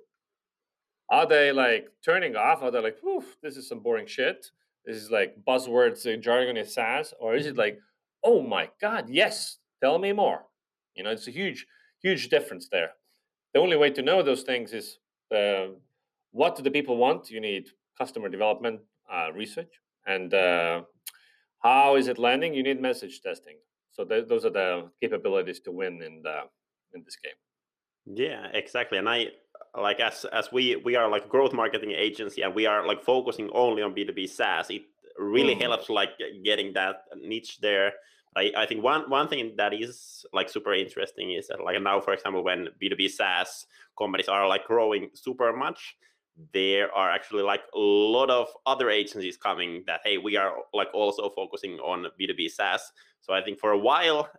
are 1.10 1.26
they 1.26 1.52
like 1.52 1.90
turning 2.04 2.36
off 2.36 2.62
are 2.62 2.72
they 2.72 2.82
like 2.82 2.98
Oof, 3.04 3.38
this 3.42 3.58
is 3.58 3.68
some 3.68 3.80
boring 3.80 4.08
shit 4.08 4.52
this 4.86 4.98
is 4.98 5.12
like 5.12 5.36
buzzwords 5.48 6.04
jargon 6.22 6.58
and 6.58 6.68
SaaS, 6.68 7.14
or 7.20 7.36
is 7.36 7.46
it 7.46 7.58
like, 7.58 7.80
oh 8.24 8.42
my 8.42 8.70
god, 8.82 9.10
yes, 9.10 9.58
tell 9.82 10.00
me 10.00 10.14
more? 10.14 10.46
You 10.96 11.04
know, 11.04 11.12
it's 11.12 11.28
a 11.28 11.32
huge, 11.32 11.68
huge 12.02 12.30
difference 12.30 12.70
there. 12.70 12.92
The 13.54 13.60
only 13.60 13.78
way 13.78 13.92
to 13.92 14.02
know 14.02 14.24
those 14.24 14.44
things 14.44 14.74
is 14.74 14.98
uh, 15.36 15.68
what 16.32 16.56
do 16.56 16.64
the 16.64 16.72
people 16.72 16.98
want? 16.98 17.30
You 17.30 17.40
need 17.40 17.68
customer 17.98 18.30
development 18.30 18.82
uh, 19.12 19.32
research, 19.34 19.74
and 20.08 20.34
uh, 20.34 20.82
how 21.60 21.96
is 21.96 22.08
it 22.08 22.18
landing? 22.18 22.54
You 22.54 22.64
need 22.64 22.82
message 22.82 23.22
testing. 23.22 23.58
So 23.92 24.06
th- 24.06 24.28
those 24.28 24.46
are 24.46 24.50
the 24.52 24.90
capabilities 25.02 25.60
to 25.62 25.72
win 25.72 26.02
in 26.02 26.22
the 26.24 26.42
in 26.94 27.04
this 27.04 27.18
game. 27.18 27.40
Yeah, 28.06 28.48
exactly. 28.54 28.98
And 28.98 29.10
I 29.10 29.28
like 29.78 30.00
as 30.00 30.26
as 30.32 30.52
we 30.52 30.76
we 30.78 30.96
are 30.96 31.10
like 31.10 31.30
growth 31.30 31.54
marketing 31.54 31.92
agency 31.92 32.42
and 32.42 32.56
we 32.56 32.66
are 32.66 32.86
like 32.88 33.04
focusing 33.04 33.50
only 33.54 33.82
on 33.82 33.94
b2b 33.94 34.28
saas 34.30 34.70
it 34.70 34.82
really 35.18 35.56
mm. 35.56 35.62
helps 35.62 35.90
like 35.90 36.10
getting 36.44 36.74
that 36.74 37.04
niche 37.22 37.60
there 37.62 37.94
I, 38.36 38.52
I 38.58 38.66
think 38.66 38.84
one 38.84 39.10
one 39.10 39.28
thing 39.28 39.54
that 39.58 39.74
is 39.74 40.26
like 40.34 40.50
super 40.50 40.74
interesting 40.74 41.32
is 41.32 41.48
that 41.48 41.64
like 41.64 41.82
now 41.82 42.00
for 42.00 42.14
example 42.14 42.44
when 42.44 42.70
b2b 42.82 43.10
saas 43.12 43.66
companies 43.98 44.28
are 44.28 44.48
like 44.48 44.66
growing 44.66 45.10
super 45.14 45.54
much 45.54 45.96
there 46.54 46.92
are 46.94 47.10
actually 47.10 47.44
like 47.44 47.62
a 47.74 47.80
lot 47.80 48.30
of 48.30 48.48
other 48.66 48.90
agencies 48.90 49.38
coming 49.38 49.84
that 49.88 50.02
hey 50.04 50.18
we 50.18 50.38
are 50.38 50.54
like 50.74 50.88
also 50.94 51.30
focusing 51.30 51.74
on 51.80 52.06
b2b 52.20 52.50
saas. 52.50 52.92
So 53.22 53.34
i 53.34 53.42
think 53.42 53.60
for 53.60 53.72
a 53.72 53.78
while 53.78 54.30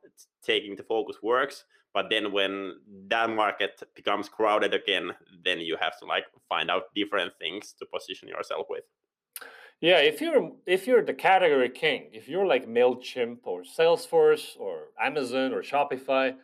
taking 0.43 0.77
the 0.77 0.83
focus 0.83 1.17
works 1.23 1.65
but 1.93 2.09
then 2.09 2.33
when 2.33 2.77
that 3.09 3.31
market 3.31 3.83
becomes 3.95 4.29
crowded 4.29 4.73
again 4.75 5.11
then 5.45 5.61
you 5.61 5.77
have 5.81 5.99
to 5.99 6.07
like 6.07 6.25
find 6.49 6.71
out 6.71 6.85
different 6.95 7.33
things 7.39 7.75
to 7.79 7.87
position 7.87 8.29
yourself 8.29 8.67
with. 8.71 8.85
Yeah 9.81 9.99
if 9.99 10.21
you're 10.21 10.53
if 10.67 10.87
you're 10.87 11.05
the 11.05 11.15
category 11.15 11.69
king 11.69 12.11
if 12.13 12.29
you're 12.29 12.47
like 12.47 12.67
mailchimp 12.67 13.39
or 13.45 13.63
salesforce 13.63 14.59
or 14.59 14.89
amazon 15.01 15.53
or 15.53 15.63
shopify 15.63 16.35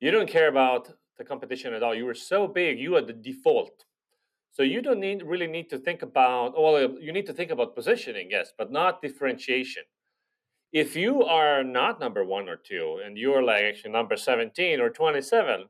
you 0.00 0.10
don't 0.10 0.28
care 0.28 0.48
about 0.48 0.92
the 1.16 1.24
competition 1.24 1.74
at 1.74 1.82
all. 1.82 1.94
You 1.94 2.08
are 2.08 2.14
so 2.14 2.46
big 2.46 2.78
you 2.78 2.94
are 2.96 3.02
the 3.02 3.12
default 3.12 3.84
so 4.52 4.62
you 4.62 4.82
don't 4.82 5.00
need 5.00 5.22
really 5.22 5.46
need 5.46 5.70
to 5.70 5.78
think 5.78 6.02
about 6.02 6.54
well 6.60 6.76
uh, 6.76 6.88
you 7.00 7.12
need 7.12 7.26
to 7.26 7.32
think 7.32 7.50
about 7.50 7.74
positioning 7.74 8.28
yes 8.30 8.52
but 8.56 8.70
not 8.70 9.02
differentiation. 9.02 9.82
If 10.70 10.96
you 10.96 11.22
are 11.22 11.64
not 11.64 11.98
number 11.98 12.24
one 12.24 12.46
or 12.48 12.56
two 12.56 13.00
and 13.04 13.16
you're 13.16 13.42
like 13.42 13.64
actually 13.64 13.92
number 13.92 14.16
17 14.16 14.80
or 14.80 14.90
27 14.90 15.64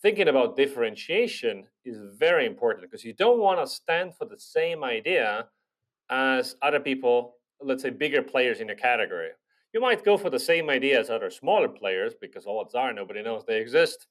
thinking 0.00 0.28
about 0.28 0.56
differentiation 0.56 1.66
is 1.84 1.98
very 2.16 2.46
important 2.46 2.88
because 2.88 3.04
you 3.04 3.14
don't 3.14 3.40
want 3.40 3.58
to 3.58 3.66
stand 3.66 4.14
for 4.14 4.26
the 4.26 4.38
same 4.38 4.84
idea 4.84 5.46
as 6.10 6.54
other 6.62 6.78
people 6.78 7.36
let's 7.60 7.82
say 7.82 7.90
bigger 7.90 8.22
players 8.22 8.60
in 8.60 8.70
a 8.70 8.74
category. 8.74 9.30
You 9.72 9.80
might 9.80 10.04
go 10.04 10.16
for 10.16 10.30
the 10.30 10.38
same 10.38 10.70
idea 10.70 10.98
as 11.00 11.10
other 11.10 11.30
smaller 11.30 11.68
players 11.68 12.14
because 12.20 12.46
all 12.46 12.60
odds 12.60 12.74
are 12.74 12.92
nobody 12.92 13.22
knows 13.22 13.44
they 13.44 13.60
exist. 13.60 14.06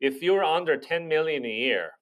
If 0.00 0.22
you're 0.22 0.44
under 0.44 0.76
10 0.76 1.08
million 1.08 1.44
a 1.44 1.48
year 1.48 1.92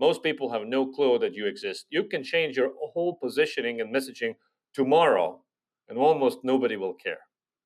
most 0.00 0.22
people 0.22 0.50
have 0.50 0.66
no 0.66 0.86
clue 0.86 1.18
that 1.18 1.34
you 1.34 1.46
exist 1.46 1.86
you 1.90 2.04
can 2.04 2.22
change 2.22 2.56
your 2.56 2.72
whole 2.92 3.14
positioning 3.14 3.80
and 3.80 3.94
messaging 3.94 4.34
tomorrow 4.74 5.40
and 5.88 5.98
almost 5.98 6.38
nobody 6.42 6.76
will 6.76 6.94
care, 6.94 7.18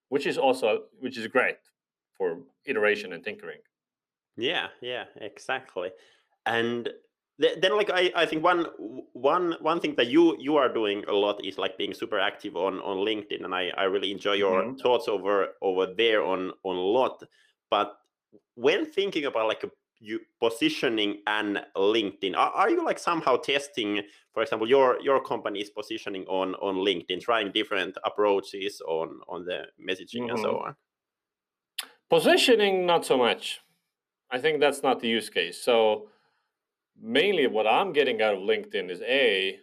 which 0.08 0.26
is 0.26 0.38
also 0.38 0.84
which 1.00 1.16
is 1.16 1.26
great 1.26 1.56
for 2.16 2.38
iteration 2.66 3.12
and 3.12 3.24
tinkering. 3.24 3.60
Yeah, 4.36 4.68
yeah, 4.80 5.04
exactly. 5.20 5.90
And 6.46 6.88
then 7.38 7.76
like 7.76 7.90
I, 7.90 8.12
I 8.16 8.26
think 8.26 8.42
one 8.42 8.66
one 9.12 9.56
one 9.60 9.80
thing 9.80 9.94
that 9.96 10.08
you 10.08 10.36
you 10.38 10.56
are 10.56 10.72
doing 10.72 11.04
a 11.08 11.12
lot 11.12 11.44
is 11.44 11.58
like 11.58 11.78
being 11.78 11.94
super 11.94 12.18
active 12.18 12.56
on 12.56 12.80
on 12.80 12.96
linkedin 12.96 13.44
and 13.44 13.54
i 13.54 13.70
i 13.76 13.84
really 13.84 14.10
enjoy 14.10 14.32
your 14.32 14.60
mm-hmm. 14.60 14.76
thoughts 14.78 15.06
over 15.06 15.50
over 15.62 15.86
there 15.96 16.20
on 16.20 16.50
on 16.64 16.74
a 16.74 16.80
lot 16.80 17.22
but 17.70 17.94
when 18.56 18.84
thinking 18.84 19.26
about 19.26 19.46
like 19.46 19.62
a 19.62 19.70
you 20.00 20.20
positioning 20.40 21.22
and 21.26 21.60
LinkedIn. 21.76 22.36
Are, 22.36 22.50
are, 22.50 22.70
you 22.70 22.84
like 22.84 22.98
somehow 22.98 23.36
testing, 23.36 24.02
for 24.32 24.42
example, 24.42 24.68
your 24.68 25.00
your 25.02 25.22
company's 25.22 25.70
positioning 25.70 26.24
on 26.26 26.54
on 26.56 26.76
LinkedIn, 26.76 27.20
trying 27.20 27.52
different 27.52 27.96
approaches 28.04 28.80
on 28.86 29.20
on 29.28 29.44
the 29.44 29.66
messaging 29.80 30.22
mm-hmm. 30.22 30.30
and 30.30 30.38
so 30.38 30.52
mm-hmm. 30.54 30.68
on? 30.68 30.76
Positioning, 32.10 32.86
not 32.86 33.04
so 33.04 33.18
much. 33.18 33.60
I 34.30 34.38
think 34.38 34.60
that's 34.60 34.82
not 34.82 35.00
the 35.00 35.08
use 35.08 35.30
case. 35.30 35.62
So 35.62 36.08
mainly, 37.00 37.46
what 37.46 37.66
I'm 37.66 37.92
getting 37.92 38.22
out 38.22 38.34
of 38.34 38.40
LinkedIn 38.40 38.90
is 38.90 39.02
a 39.02 39.58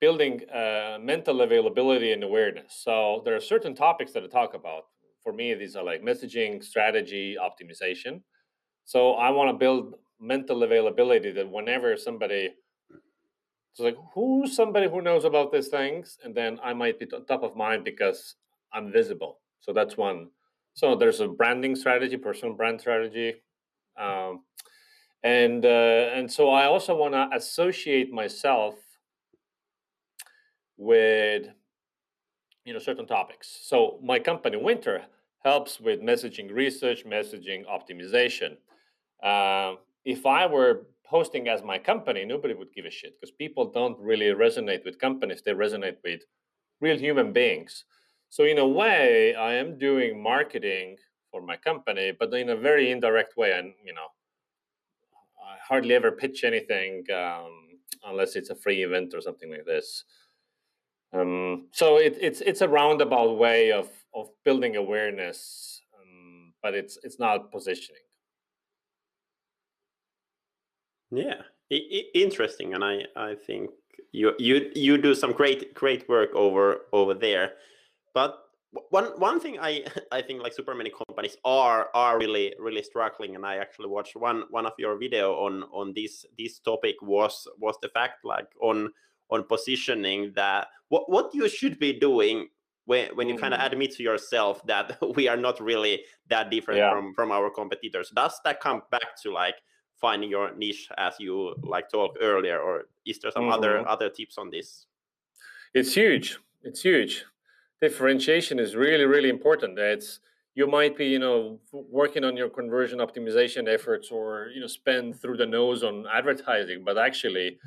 building 0.00 0.48
uh, 0.50 0.98
mental 1.00 1.40
availability 1.42 2.12
and 2.12 2.22
awareness. 2.22 2.80
So 2.84 3.22
there 3.24 3.34
are 3.34 3.40
certain 3.40 3.74
topics 3.74 4.12
that 4.12 4.22
I 4.22 4.28
talk 4.28 4.54
about. 4.54 4.84
For 5.22 5.32
me, 5.32 5.54
these 5.54 5.74
are 5.74 5.84
like 5.84 6.02
messaging, 6.02 6.62
strategy, 6.62 7.36
optimization 7.40 8.22
so 8.88 9.12
I 9.16 9.28
want 9.28 9.50
to 9.50 9.52
build 9.52 9.96
mental 10.18 10.62
availability 10.62 11.30
that 11.32 11.46
whenever 11.46 11.94
somebody 11.98 12.54
it's 13.70 13.80
like 13.80 13.98
who's 14.14 14.56
somebody 14.56 14.88
who 14.88 15.02
knows 15.02 15.26
about 15.26 15.52
these 15.52 15.68
things, 15.68 16.16
and 16.24 16.34
then 16.34 16.58
I 16.64 16.72
might 16.72 16.98
be 16.98 17.04
top 17.04 17.42
of 17.42 17.54
mind 17.54 17.84
because 17.84 18.36
I'm 18.72 18.90
visible. 18.90 19.40
So 19.60 19.74
that's 19.74 19.98
one. 19.98 20.30
So 20.72 20.96
there's 20.96 21.20
a 21.20 21.28
branding 21.28 21.76
strategy, 21.76 22.16
personal 22.16 22.54
brand 22.54 22.80
strategy, 22.80 23.34
um, 24.00 24.44
and 25.22 25.66
uh, 25.66 26.14
and 26.14 26.32
so 26.32 26.48
I 26.48 26.64
also 26.64 26.96
want 26.96 27.12
to 27.12 27.28
associate 27.36 28.10
myself 28.10 28.76
with 30.78 31.46
you 32.64 32.72
know 32.72 32.78
certain 32.78 33.06
topics. 33.06 33.58
So 33.64 34.00
my 34.02 34.18
company 34.18 34.56
Wynter 34.56 35.02
helps 35.44 35.78
with 35.78 36.00
messaging 36.00 36.50
research, 36.50 37.04
messaging 37.04 37.64
optimization. 37.66 38.56
Uh, 39.22 39.74
if 40.04 40.26
I 40.26 40.46
were 40.46 40.86
hosting 41.06 41.48
as 41.48 41.62
my 41.62 41.78
company, 41.78 42.24
nobody 42.24 42.54
would 42.54 42.72
give 42.74 42.84
a 42.84 42.90
shit 42.90 43.14
because 43.18 43.32
people 43.32 43.70
don't 43.70 43.98
really 43.98 44.26
resonate 44.26 44.84
with 44.84 44.98
companies; 44.98 45.42
they 45.44 45.52
resonate 45.52 45.96
with 46.04 46.22
real 46.80 46.98
human 46.98 47.32
beings. 47.32 47.84
So 48.30 48.44
in 48.44 48.58
a 48.58 48.66
way, 48.66 49.34
I 49.34 49.54
am 49.54 49.78
doing 49.78 50.22
marketing 50.22 50.96
for 51.30 51.40
my 51.42 51.56
company, 51.56 52.12
but 52.18 52.32
in 52.34 52.50
a 52.50 52.56
very 52.56 52.90
indirect 52.90 53.36
way. 53.36 53.52
And 53.52 53.72
you 53.84 53.94
know, 53.94 54.08
I 55.42 55.56
hardly 55.66 55.94
ever 55.94 56.12
pitch 56.12 56.44
anything 56.44 57.04
um, 57.14 57.80
unless 58.04 58.36
it's 58.36 58.50
a 58.50 58.54
free 58.54 58.82
event 58.84 59.14
or 59.14 59.20
something 59.20 59.50
like 59.50 59.64
this. 59.66 60.04
Um, 61.12 61.68
so 61.72 61.96
it, 61.96 62.18
it's 62.20 62.40
it's 62.42 62.60
a 62.60 62.68
roundabout 62.68 63.38
way 63.38 63.72
of 63.72 63.88
of 64.14 64.28
building 64.44 64.76
awareness, 64.76 65.80
um, 65.98 66.52
but 66.62 66.74
it's 66.74 66.98
it's 67.02 67.18
not 67.18 67.50
positioning. 67.50 68.02
Yeah, 71.10 71.42
I, 71.72 71.74
interesting, 72.14 72.74
and 72.74 72.84
I 72.84 73.04
I 73.16 73.34
think 73.34 73.70
you 74.12 74.34
you 74.38 74.70
you 74.74 74.98
do 74.98 75.14
some 75.14 75.32
great 75.32 75.74
great 75.74 76.08
work 76.08 76.34
over 76.34 76.86
over 76.92 77.14
there, 77.14 77.52
but 78.14 78.38
one 78.90 79.06
one 79.18 79.40
thing 79.40 79.58
I 79.60 79.84
I 80.12 80.22
think 80.22 80.42
like 80.42 80.52
super 80.52 80.74
many 80.74 80.90
companies 80.90 81.36
are 81.44 81.88
are 81.94 82.18
really 82.18 82.54
really 82.58 82.82
struggling, 82.82 83.36
and 83.36 83.46
I 83.46 83.56
actually 83.56 83.88
watched 83.88 84.16
one 84.16 84.44
one 84.50 84.66
of 84.66 84.72
your 84.78 84.98
video 84.98 85.34
on 85.34 85.64
on 85.72 85.92
this 85.94 86.26
this 86.36 86.58
topic 86.58 86.96
was 87.02 87.48
was 87.58 87.76
the 87.82 87.88
fact 87.88 88.24
like 88.24 88.48
on 88.60 88.90
on 89.30 89.44
positioning 89.44 90.32
that 90.34 90.68
what 90.88 91.10
what 91.10 91.34
you 91.34 91.48
should 91.48 91.78
be 91.78 91.92
doing 91.92 92.48
when 92.84 93.14
when 93.16 93.28
you 93.28 93.34
mm. 93.34 93.40
kind 93.40 93.54
of 93.54 93.60
admit 93.60 93.94
to 93.96 94.02
yourself 94.02 94.64
that 94.66 94.98
we 95.14 95.28
are 95.28 95.36
not 95.36 95.60
really 95.60 96.02
that 96.28 96.50
different 96.50 96.78
yeah. 96.78 96.90
from 96.90 97.14
from 97.14 97.30
our 97.30 97.50
competitors. 97.50 98.10
Does 98.14 98.40
that 98.44 98.60
come 98.60 98.82
back 98.90 99.20
to 99.22 99.32
like 99.32 99.56
finding 100.00 100.30
your 100.30 100.54
niche 100.54 100.88
as 100.96 101.14
you 101.18 101.54
like 101.62 101.90
talked 101.90 102.18
earlier, 102.20 102.60
or 102.60 102.84
is 103.06 103.18
there 103.18 103.30
some 103.30 103.44
mm-hmm. 103.44 103.52
other 103.52 103.88
other 103.88 104.08
tips 104.10 104.38
on 104.38 104.50
this? 104.50 104.86
It's 105.74 105.94
huge. 105.94 106.38
It's 106.62 106.82
huge 106.82 107.24
differentiation 107.80 108.58
is 108.58 108.74
really 108.74 109.04
really 109.04 109.28
important 109.28 109.78
it's 109.78 110.20
you 110.54 110.66
might 110.66 110.96
be 110.96 111.06
you 111.06 111.18
know 111.18 111.58
working 111.72 112.24
on 112.24 112.36
your 112.36 112.48
conversion 112.48 112.98
optimization 112.98 113.72
efforts 113.72 114.10
or 114.10 114.48
you 114.52 114.60
know 114.60 114.66
spend 114.66 115.20
through 115.20 115.36
the 115.36 115.46
nose 115.46 115.82
on 115.84 116.04
advertising 116.12 116.82
but 116.84 116.98
actually 116.98 117.58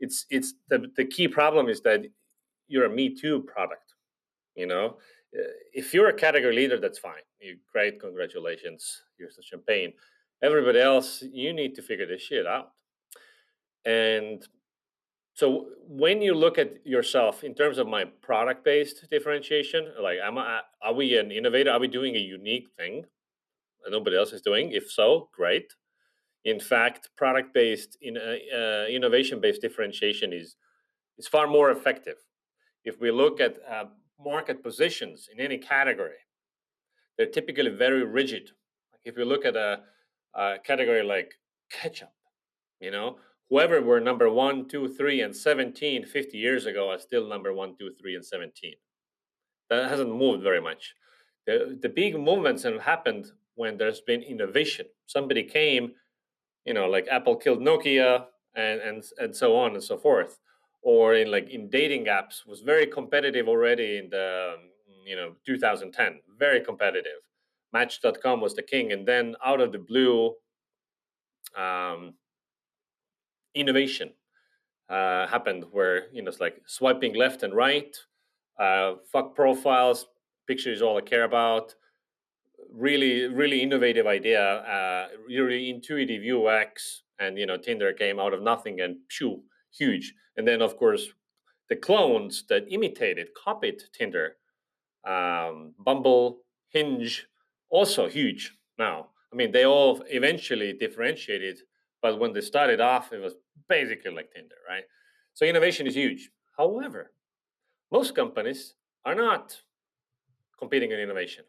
it's 0.00 0.26
it's 0.30 0.54
the, 0.68 0.90
the 0.96 1.04
key 1.04 1.26
problem 1.26 1.68
is 1.68 1.80
that 1.80 2.04
you're 2.68 2.86
a 2.86 2.90
me 2.90 3.14
too 3.14 3.40
product 3.42 3.94
you 4.54 4.66
know 4.66 4.96
uh, 5.38 5.52
if 5.72 5.94
you're 5.94 6.08
a 6.08 6.12
category 6.12 6.54
leader 6.54 6.78
that's 6.78 6.98
fine 6.98 7.24
you 7.40 7.56
great 7.72 7.98
congratulations 8.00 9.02
here's 9.16 9.36
the 9.36 9.42
champagne 9.42 9.92
everybody 10.44 10.80
else 10.80 11.08
you 11.32 11.52
need 11.52 11.74
to 11.74 11.82
figure 11.82 12.06
this 12.06 12.22
shit 12.22 12.46
out 12.46 12.68
and 13.84 14.46
so 15.34 15.66
when 15.88 16.22
you 16.22 16.32
look 16.32 16.58
at 16.58 16.86
yourself 16.86 17.42
in 17.42 17.54
terms 17.54 17.78
of 17.78 17.88
my 17.88 18.04
product-based 18.22 19.10
differentiation, 19.10 19.92
like 20.00 20.18
am 20.22 20.38
I, 20.38 20.60
are 20.80 20.94
we 20.94 21.18
an 21.18 21.32
innovator? 21.32 21.72
Are 21.72 21.80
we 21.80 21.88
doing 21.88 22.14
a 22.14 22.20
unique 22.20 22.68
thing 22.78 23.04
that 23.82 23.90
nobody 23.90 24.16
else 24.16 24.32
is 24.32 24.42
doing? 24.42 24.70
If 24.70 24.92
so, 24.92 25.28
great. 25.32 25.74
In 26.44 26.60
fact, 26.60 27.10
product-based, 27.16 27.98
in, 28.00 28.16
uh, 28.16 28.36
uh, 28.56 28.86
innovation-based 28.88 29.60
differentiation 29.60 30.32
is 30.32 30.56
is 31.18 31.28
far 31.28 31.46
more 31.46 31.70
effective. 31.70 32.16
If 32.84 33.00
we 33.00 33.10
look 33.10 33.40
at 33.40 33.56
uh, 33.70 33.84
market 34.20 34.62
positions 34.62 35.28
in 35.32 35.40
any 35.40 35.58
category, 35.58 36.22
they're 37.16 37.34
typically 37.38 37.70
very 37.70 38.04
rigid. 38.04 38.50
Like 38.92 39.02
if 39.04 39.16
you 39.16 39.24
look 39.24 39.44
at 39.44 39.56
a, 39.56 39.80
a 40.34 40.56
category 40.64 41.02
like 41.02 41.34
ketchup, 41.70 42.12
you 42.80 42.90
know, 42.90 43.16
whoever 43.50 43.80
were 43.80 44.00
number 44.00 44.30
one, 44.30 44.68
two, 44.68 44.88
three, 44.88 45.20
and 45.20 45.34
17 45.34 46.06
50 46.06 46.38
years 46.38 46.66
ago 46.66 46.90
are 46.90 46.98
still 46.98 47.28
number 47.28 47.52
one, 47.52 47.76
two, 47.78 47.90
three, 48.00 48.14
and 48.14 48.24
17. 48.24 48.74
That 49.70 49.88
hasn't 49.88 50.14
moved 50.14 50.42
very 50.42 50.60
much. 50.60 50.94
The, 51.46 51.78
the 51.80 51.88
big 51.88 52.18
movements 52.18 52.62
have 52.62 52.80
happened 52.80 53.26
when 53.54 53.76
there's 53.76 54.00
been 54.00 54.22
innovation. 54.22 54.86
Somebody 55.06 55.44
came, 55.44 55.92
you 56.64 56.74
know, 56.74 56.86
like 56.86 57.06
Apple 57.10 57.36
killed 57.36 57.60
Nokia 57.60 58.24
and, 58.56 58.80
and, 58.80 59.04
and 59.18 59.34
so 59.34 59.56
on 59.56 59.74
and 59.74 59.82
so 59.82 59.96
forth. 59.96 60.38
Or 60.82 61.14
in 61.14 61.30
like 61.30 61.48
in 61.48 61.70
dating 61.70 62.06
apps 62.06 62.46
was 62.46 62.60
very 62.60 62.86
competitive 62.86 63.48
already 63.48 63.98
in 63.98 64.10
the, 64.10 64.56
you 65.06 65.16
know, 65.16 65.34
2010, 65.46 66.20
very 66.38 66.60
competitive. 66.60 67.22
Match.com 67.74 68.40
was 68.40 68.54
the 68.54 68.62
king. 68.62 68.92
And 68.92 69.06
then 69.06 69.34
out 69.44 69.60
of 69.60 69.72
the 69.72 69.78
blue, 69.78 70.34
um, 71.56 72.14
innovation 73.54 74.12
uh, 74.88 75.26
happened 75.26 75.64
where 75.70 76.12
you 76.12 76.22
know 76.22 76.28
it's 76.28 76.40
like 76.40 76.60
swiping 76.66 77.14
left 77.14 77.42
and 77.42 77.54
right 77.54 77.96
uh, 78.58 78.94
fuck 79.10 79.34
profiles 79.34 80.06
pictures 80.46 80.82
all 80.82 80.98
i 80.98 81.00
care 81.00 81.24
about 81.24 81.74
really 82.72 83.26
really 83.26 83.62
innovative 83.62 84.06
idea 84.06 84.42
uh, 84.42 85.08
really 85.26 85.70
intuitive 85.70 86.22
ux 86.36 87.02
and 87.18 87.38
you 87.38 87.46
know 87.46 87.56
tinder 87.56 87.92
came 87.92 88.18
out 88.18 88.34
of 88.34 88.42
nothing 88.42 88.80
and 88.80 88.96
phew, 89.10 89.42
huge 89.72 90.14
and 90.36 90.46
then 90.46 90.60
of 90.60 90.76
course 90.76 91.08
the 91.70 91.76
clones 91.76 92.44
that 92.48 92.64
imitated 92.70 93.28
copied 93.42 93.82
tinder 93.92 94.36
um, 95.06 95.72
bumble 95.78 96.40
hinge 96.68 97.26
also 97.76 98.02
huge 98.18 98.42
now 98.78 98.96
i 99.32 99.34
mean 99.38 99.50
they 99.52 99.66
all 99.66 99.92
eventually 100.20 100.70
differentiated 100.84 101.56
but 102.04 102.20
when 102.20 102.34
they 102.34 102.42
started 102.42 102.82
off, 102.82 103.14
it 103.14 103.18
was 103.18 103.32
basically 103.66 104.10
like 104.10 104.30
Tinder, 104.30 104.56
right? 104.68 104.84
So 105.32 105.46
innovation 105.46 105.86
is 105.86 105.94
huge. 105.94 106.28
However, 106.54 107.12
most 107.90 108.14
companies 108.14 108.74
are 109.06 109.14
not 109.14 109.58
competing 110.58 110.90
in 110.90 111.00
innovation. 111.00 111.44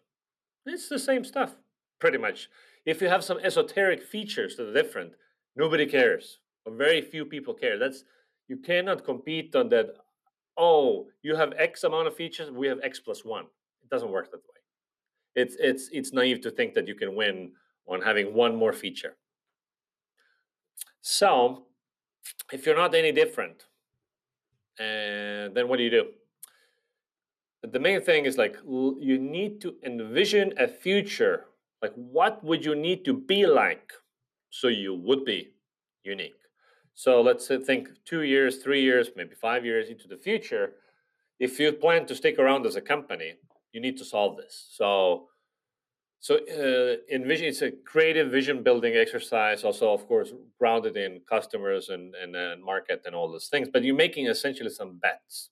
It's 0.65 0.87
the 0.87 0.97
same 0.97 1.25
stuff, 1.25 1.57
pretty 1.99 2.17
much. 2.17 2.49
If 2.85 3.01
you 3.01 3.09
have 3.09 3.21
some 3.21 3.39
esoteric 3.39 4.01
features 4.01 4.55
that 4.55 4.69
are 4.69 4.73
different, 4.73 5.15
nobody 5.57 5.85
cares. 5.85 6.39
Or 6.65 6.73
very 6.73 7.01
few 7.01 7.25
people 7.25 7.53
care. 7.53 7.77
That's 7.77 8.05
you 8.47 8.55
cannot 8.55 9.03
compete 9.03 9.53
on 9.57 9.67
that. 9.69 9.87
Oh, 10.55 11.07
you 11.21 11.35
have 11.35 11.51
X 11.57 11.83
amount 11.83 12.07
of 12.07 12.15
features, 12.15 12.49
we 12.49 12.67
have 12.67 12.79
X 12.81 13.01
plus 13.01 13.25
one. 13.25 13.47
It 13.83 13.89
doesn't 13.89 14.09
work 14.09 14.31
that 14.31 14.37
way. 14.37 14.54
It's 15.35 15.55
it's 15.59 15.89
it's 15.91 16.13
naive 16.13 16.41
to 16.41 16.51
think 16.51 16.73
that 16.75 16.87
you 16.87 16.95
can 16.95 17.15
win 17.15 17.51
on 17.87 18.01
having 18.01 18.33
one 18.33 18.55
more 18.55 18.73
feature. 18.73 19.15
So, 21.01 21.67
if 22.51 22.65
you're 22.65 22.75
not 22.75 22.95
any 22.95 23.11
different, 23.11 23.65
and 24.79 25.53
then 25.55 25.67
what 25.67 25.77
do 25.77 25.83
you 25.83 25.89
do? 25.91 26.05
The 27.61 27.79
main 27.79 28.01
thing 28.01 28.25
is 28.25 28.37
like 28.37 28.57
you 28.65 29.17
need 29.19 29.61
to 29.61 29.75
envision 29.83 30.53
a 30.57 30.67
future. 30.67 31.45
Like, 31.81 31.93
what 31.95 32.43
would 32.43 32.65
you 32.65 32.75
need 32.75 33.05
to 33.05 33.13
be 33.13 33.45
like 33.45 33.91
so 34.49 34.67
you 34.67 34.95
would 34.95 35.25
be 35.25 35.51
unique? 36.03 36.39
So 36.93 37.21
let's 37.21 37.47
think 37.47 37.89
two 38.05 38.21
years, 38.21 38.63
three 38.63 38.81
years, 38.81 39.09
maybe 39.15 39.35
five 39.35 39.65
years 39.65 39.89
into 39.89 40.07
the 40.07 40.17
future. 40.17 40.75
If 41.39 41.59
you 41.59 41.73
plan 41.73 42.05
to 42.05 42.15
stick 42.15 42.39
around 42.39 42.65
as 42.65 42.77
a 42.77 42.81
company, 42.81 43.33
you 43.75 43.81
need 43.81 43.97
to 43.97 44.05
solve 44.05 44.37
this. 44.37 44.67
So 44.71 45.27
so 46.21 46.37
uh, 46.37 46.95
envision 47.13 47.47
it's 47.47 47.61
a 47.61 47.71
creative 47.71 48.31
vision 48.31 48.63
building 48.63 48.95
exercise, 48.95 49.63
also 49.63 49.93
of 49.93 50.07
course 50.07 50.31
grounded 50.57 50.97
in 50.97 51.21
customers 51.29 51.89
and, 51.89 52.15
and, 52.15 52.35
and 52.35 52.63
market 52.63 53.03
and 53.05 53.13
all 53.13 53.29
those 53.31 53.47
things. 53.47 53.67
But 53.71 53.83
you're 53.83 53.95
making 54.07 54.25
essentially 54.27 54.71
some 54.71 54.97
bets. 54.97 55.51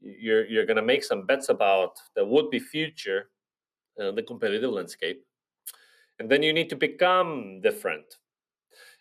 You're 0.00 0.44
you're 0.44 0.66
going 0.66 0.76
to 0.76 0.82
make 0.92 1.04
some 1.04 1.24
bets 1.24 1.48
about 1.48 1.92
the 2.16 2.26
would 2.26 2.50
be 2.50 2.58
future, 2.58 3.30
uh, 3.98 4.10
the 4.10 4.22
competitive 4.22 4.72
landscape, 4.72 5.24
and 6.18 6.28
then 6.28 6.42
you 6.42 6.52
need 6.52 6.68
to 6.70 6.76
become 6.76 7.60
different. 7.62 8.18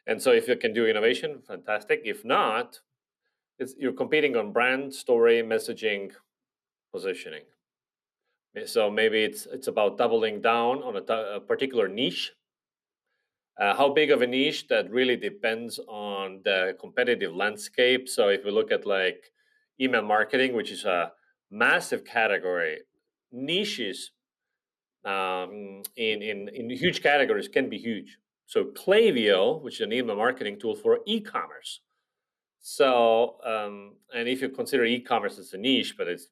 And 0.08 0.22
so 0.22 0.32
if 0.32 0.48
you 0.48 0.56
can 0.56 0.72
do 0.72 0.86
innovation, 0.86 1.42
fantastic. 1.48 2.02
If 2.06 2.24
not, 2.24 2.80
it's, 3.58 3.74
you're 3.78 4.00
competing 4.04 4.38
on 4.38 4.54
brand, 4.54 4.94
story, 4.94 5.42
messaging, 5.42 6.12
positioning. 6.94 7.42
So 8.66 8.90
maybe 8.90 9.24
it's 9.24 9.46
it's 9.46 9.68
about 9.68 9.98
doubling 9.98 10.42
down 10.42 10.82
on 10.84 10.96
a, 10.96 11.40
particular 11.42 11.88
niche. 11.88 12.32
Uh, 13.60 13.76
how 13.76 13.94
big 13.94 14.12
of 14.12 14.22
a 14.22 14.28
niche 14.28 14.68
that 14.68 14.90
really 14.92 15.16
depends 15.16 15.80
on 15.88 16.42
the 16.44 16.76
competitive 16.80 17.34
landscape. 17.34 18.10
So 18.10 18.30
if 18.30 18.44
we 18.44 18.52
look 18.52 18.72
at 18.72 18.86
like 18.86 19.32
email 19.80 20.02
marketing, 20.02 20.54
which 20.54 20.72
is 20.72 20.84
a 20.86 21.12
massive 21.52 22.04
category, 22.04 22.80
niches 23.32 24.12
um, 25.06 25.84
in, 25.96 26.22
in 26.22 26.50
in 26.50 26.70
huge 26.70 27.02
categories 27.04 27.48
can 27.48 27.70
be 27.70 27.78
huge. 27.78 28.18
So 28.48 28.66
Klaviyo, 28.66 29.62
which 29.62 29.76
is 29.76 29.82
an 29.82 29.94
email 29.94 30.16
marketing 30.16 30.60
tool 30.60 30.76
for 30.76 31.00
e-commerce. 31.06 31.82
So 32.62 33.38
um, 33.46 33.96
and 34.14 34.28
if 34.28 34.42
you 34.42 34.50
consider 34.50 34.86
e-commerce 34.86 35.38
as 35.40 35.54
a 35.54 35.58
niche, 35.58 35.96
but 35.98 36.08
it's 36.08 36.28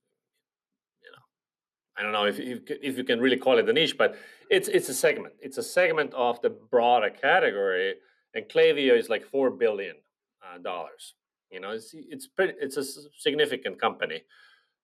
I 1.98 2.02
don't 2.02 2.12
know 2.12 2.26
if, 2.26 2.40
if, 2.40 2.60
if 2.68 2.98
you 2.98 3.04
can 3.04 3.20
really 3.20 3.38
call 3.38 3.58
it 3.60 3.70
a 3.70 3.74
niche, 3.74 3.98
but 3.98 4.16
it's 4.50 4.68
it's 4.68 4.90
a 4.90 4.94
segment. 4.94 5.36
It's 5.40 5.58
a 5.58 5.64
segment 5.64 6.14
of 6.14 6.42
the 6.42 6.50
broader 6.50 7.10
category, 7.10 7.96
and 8.34 8.46
Klaviyo 8.46 8.98
is 8.98 9.10
like 9.10 9.26
four 9.26 9.52
billion 9.52 9.96
uh, 10.44 10.58
dollars. 10.58 11.16
You 11.52 11.60
know, 11.60 11.72
it's 11.72 11.92
it's 11.94 12.28
pretty 12.28 12.54
it's 12.60 12.78
a 12.78 12.84
significant 13.18 13.80
company 13.80 14.24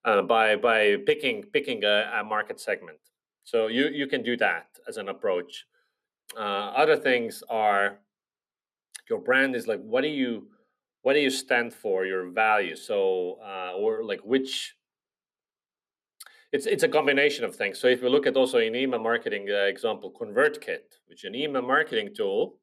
uh, 0.05 0.21
by 0.21 0.55
by 0.55 0.97
picking 1.05 1.43
picking 1.43 1.83
a, 1.83 2.11
a, 2.19 2.23
market 2.23 2.59
segment. 2.59 2.99
So 3.43 3.67
you 3.67 3.87
you 3.87 4.07
can 4.07 4.21
do 4.21 4.37
that 4.37 4.67
as 4.87 4.97
an 4.97 5.09
approach. 5.09 5.65
Uh, 6.37 6.71
other 6.75 6.95
things 6.95 7.43
are 7.49 7.99
your 9.09 9.19
brand 9.19 9.55
is 9.55 9.67
like 9.67 9.81
what 9.81 10.01
do 10.01 10.07
you 10.07 10.47
what 11.01 11.13
do 11.13 11.19
you 11.19 11.31
stand 11.31 11.73
for 11.73 12.05
your 12.05 12.29
value 12.29 12.75
so 12.75 13.39
uh, 13.43 13.73
or 13.75 14.03
like 14.03 14.19
which 14.23 14.75
it's 16.51 16.65
it's 16.65 16.83
a 16.83 16.87
combination 16.87 17.45
of 17.45 17.55
things. 17.55 17.79
So 17.79 17.87
if 17.87 18.01
we 18.01 18.09
look 18.09 18.27
at 18.27 18.35
also 18.35 18.57
in 18.57 18.75
email 18.75 18.99
marketing 18.99 19.47
uh, 19.49 19.65
example, 19.65 20.11
ConvertKit, 20.11 20.97
which 21.07 21.23
is 21.23 21.27
an 21.27 21.35
email 21.35 21.61
marketing 21.61 22.09
tool 22.15 22.57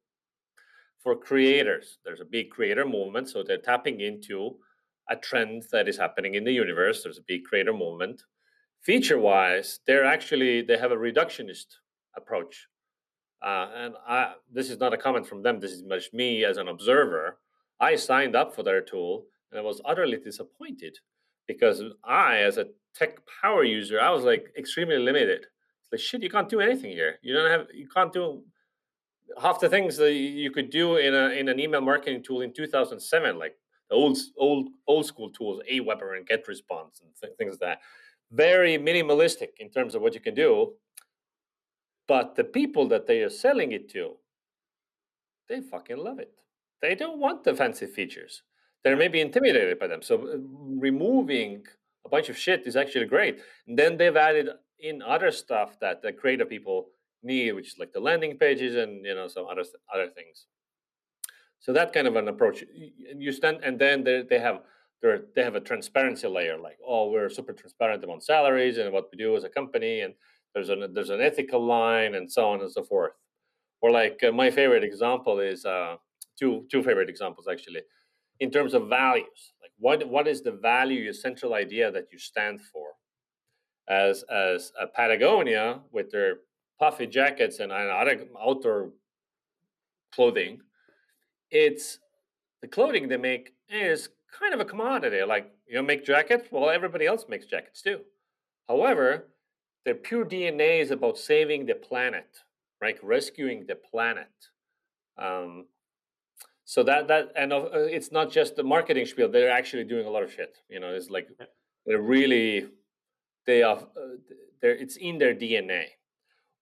for 1.03 1.15
creators. 1.15 1.99
There's 2.05 2.21
a 2.21 2.25
big 2.25 2.51
creator 2.51 2.85
movement, 2.85 3.29
so 3.29 3.43
they're 3.43 3.59
tapping 3.59 4.01
into 4.01 4.57
a 5.09 5.17
trend 5.17 5.65
that 5.71 5.89
is 5.89 5.97
happening 5.97 6.35
in 6.35 6.43
the 6.45 6.53
universe. 6.53 7.03
There's 7.03 7.19
a 7.19 7.29
big 7.29 7.45
creator 7.45 7.73
movement. 7.73 8.23
Feature 8.83 9.19
wise, 9.19 9.81
they're 9.87 10.05
actually 10.05 10.63
they 10.63 10.79
have 10.79 10.93
a 10.93 10.97
reductionist 10.97 11.67
approach, 12.17 12.67
uh, 13.43 13.69
and 13.75 13.95
I, 14.09 14.33
this 14.53 14.71
is 14.71 14.79
not 14.79 14.95
a 14.95 14.99
comment 14.99 15.27
from 15.27 15.43
them. 15.43 15.61
This 15.61 15.73
is 15.73 15.85
much 15.85 16.13
me 16.13 16.45
as 16.45 16.57
an 16.57 16.69
observer. 16.69 17.39
I 17.79 17.97
signed 17.97 18.35
up 18.35 18.55
for 18.55 18.63
their 18.63 18.81
tool 18.81 19.27
and 19.51 19.61
I 19.61 19.63
was 19.63 19.81
utterly 19.85 20.19
disappointed 20.19 20.99
because 21.47 21.83
I, 22.05 22.39
as 22.39 22.59
a 22.59 22.67
tech 22.97 23.19
power 23.43 23.65
user, 23.65 24.01
I 24.01 24.11
was 24.11 24.25
like 24.25 24.53
extremely 24.57 24.99
limited. 24.99 25.47
Like 25.93 26.01
shit, 26.01 26.23
you 26.23 26.31
can't 26.31 26.49
do 26.49 26.61
anything 26.61 26.91
here. 26.91 27.19
You 27.23 27.35
don't 27.35 27.51
have, 27.51 27.67
you 27.73 27.89
can't 27.89 28.13
do 28.13 28.43
half 29.41 29.61
the 29.61 29.69
things 29.69 29.97
that 29.97 30.13
you 30.13 30.51
could 30.51 30.71
do 30.71 30.97
in 30.97 31.15
a 31.15 31.29
in 31.31 31.49
an 31.49 31.61
email 31.61 31.81
marketing 31.81 32.23
tool 32.23 32.41
in 32.41 32.53
2007, 32.53 33.39
like 33.39 33.55
the 33.91 33.97
old 33.97 34.19
old 34.37 34.69
old 34.87 35.07
school 35.07 35.31
tools, 35.31 35.61
Aweber 35.71 36.17
and 36.17 36.27
GetResponse 36.29 37.01
and 37.03 37.11
th- 37.21 37.35
things 37.39 37.59
like 37.61 37.61
that. 37.61 37.79
Very 38.33 38.79
minimalistic 38.79 39.51
in 39.59 39.71
terms 39.71 39.95
of 39.95 40.03
what 40.03 40.15
you 40.15 40.21
can 40.21 40.35
do. 40.35 40.73
But 42.09 42.37
the 42.37 42.45
people 42.45 42.89
that 42.89 43.07
they 43.07 43.23
are 43.23 43.31
selling 43.31 43.73
it 43.73 43.89
to, 43.91 44.17
they 45.49 45.61
fucking 45.61 45.99
love 45.99 46.19
it. 46.19 46.41
They 46.83 46.95
don't 46.95 47.19
want 47.19 47.45
the 47.45 47.55
fancy 47.55 47.87
features. 47.87 48.43
They're 48.85 48.97
maybe 48.97 49.21
intimidated 49.21 49.79
by 49.79 49.89
them. 49.89 50.03
So 50.03 50.15
uh, 50.17 50.37
removing 50.79 51.65
a 52.07 52.09
bunch 52.09 52.29
of 52.29 52.39
shit 52.39 52.67
is 52.67 52.77
actually 52.77 53.07
great. 53.07 53.35
And 53.67 53.79
then 53.79 53.97
they've 53.97 54.17
added 54.17 54.49
in 54.79 55.03
other 55.03 55.31
stuff 55.31 55.79
that 55.81 56.03
the 56.03 56.13
creative 56.13 56.49
people 56.49 56.89
need, 57.23 57.53
which 57.53 57.69
is 57.73 57.79
like 57.79 57.93
the 57.93 58.01
landing 58.01 58.39
pages 58.39 58.77
and 58.77 59.05
you 59.05 59.15
know 59.15 59.29
some 59.29 59.47
other 59.51 59.65
other 59.93 60.09
things. 60.09 60.47
So 61.59 61.73
that 61.73 61.93
kind 61.93 62.07
of 62.07 62.17
an 62.17 62.29
approach. 62.29 62.65
You 63.25 63.33
stand, 63.33 63.59
and 63.65 63.79
then 63.79 64.05
they, 64.05 64.23
they 64.31 64.39
have 64.39 64.61
they 65.35 65.43
have 65.43 65.55
a 65.55 65.61
transparency 65.61 66.29
layer, 66.29 66.57
like 66.59 66.79
oh, 66.87 67.11
we're 67.11 67.29
super 67.29 67.53
transparent 67.53 68.05
about 68.05 68.23
salaries 68.23 68.79
and 68.79 68.93
what 68.93 69.09
we 69.11 69.19
do 69.19 69.37
as 69.37 69.45
a 69.45 69.49
company, 69.49 70.01
and 70.01 70.15
there's 70.55 70.69
an 70.69 70.93
there's 70.95 71.11
an 71.11 71.21
ethical 71.21 71.65
line 71.65 72.15
and 72.15 72.31
so 72.31 72.49
on 72.49 72.61
and 72.61 72.71
so 72.71 72.83
forth. 72.83 73.13
Or 73.83 73.91
like 73.91 74.23
uh, 74.27 74.33
my 74.33 74.51
favorite 74.51 74.85
example 74.85 75.41
is 75.41 75.65
uh, 75.65 75.97
two 76.39 76.67
two 76.71 76.83
favorite 76.83 77.11
examples 77.11 77.47
actually, 77.51 77.83
in 78.41 78.51
terms 78.51 78.75
of 78.75 78.89
values. 78.89 79.53
Like 79.61 79.73
what 79.79 80.09
what 80.09 80.29
is 80.29 80.43
the 80.43 80.53
value, 80.53 81.01
your 81.01 81.13
central 81.13 81.55
idea 81.55 81.91
that 81.91 82.09
you 82.13 82.19
stand 82.19 82.61
for? 82.61 82.89
As 83.89 84.25
as 84.31 84.73
a 84.81 84.87
Patagonia 84.87 85.81
with 85.93 86.11
their 86.11 86.39
puffy 86.79 87.07
jackets 87.07 87.61
and 87.61 87.73
other 87.73 88.27
outdoor 88.41 88.91
clothing, 90.13 90.61
it's 91.51 91.99
the 92.63 92.69
clothing 92.69 93.09
they 93.09 93.17
make 93.17 93.55
is 93.69 94.09
kind 94.39 94.55
of 94.55 94.61
a 94.61 94.65
commodity. 94.65 95.23
Like 95.23 95.53
you 95.67 95.77
know, 95.77 95.83
make 95.83 96.05
jackets, 96.05 96.49
well, 96.51 96.71
everybody 96.71 97.07
else 97.07 97.27
makes 97.29 97.47
jackets 97.47 97.83
too. 97.83 98.01
However, 98.69 99.29
their 99.85 99.95
pure 99.95 100.25
DNA 100.25 100.81
is 100.81 100.91
about 100.91 101.17
saving 101.17 101.67
the 101.67 101.75
planet, 101.75 102.27
right? 102.81 102.99
Rescuing 103.05 103.67
the 103.67 103.77
planet. 103.77 104.33
Um, 105.17 105.67
so 106.67 106.83
that 106.83 107.07
that 107.07 107.31
and 107.37 107.53
uh, 107.53 107.69
it's 107.73 108.11
not 108.11 108.31
just 108.31 108.57
the 108.57 108.65
marketing 108.65 109.07
spiel; 109.07 109.31
they're 109.31 109.51
actually 109.51 109.85
doing 109.85 110.05
a 110.05 110.11
lot 110.11 110.25
of 110.25 110.33
shit. 110.33 110.59
You 110.69 110.81
know, 110.81 110.93
it's 110.93 111.09
like 111.09 111.29
they're 111.87 112.03
really 112.03 112.67
they 113.47 113.63
are. 113.63 113.77
Uh, 113.77 114.17
they're, 114.61 114.75
it's 114.75 114.97
in 114.97 115.19
their 115.19 115.33
DNA 115.33 115.85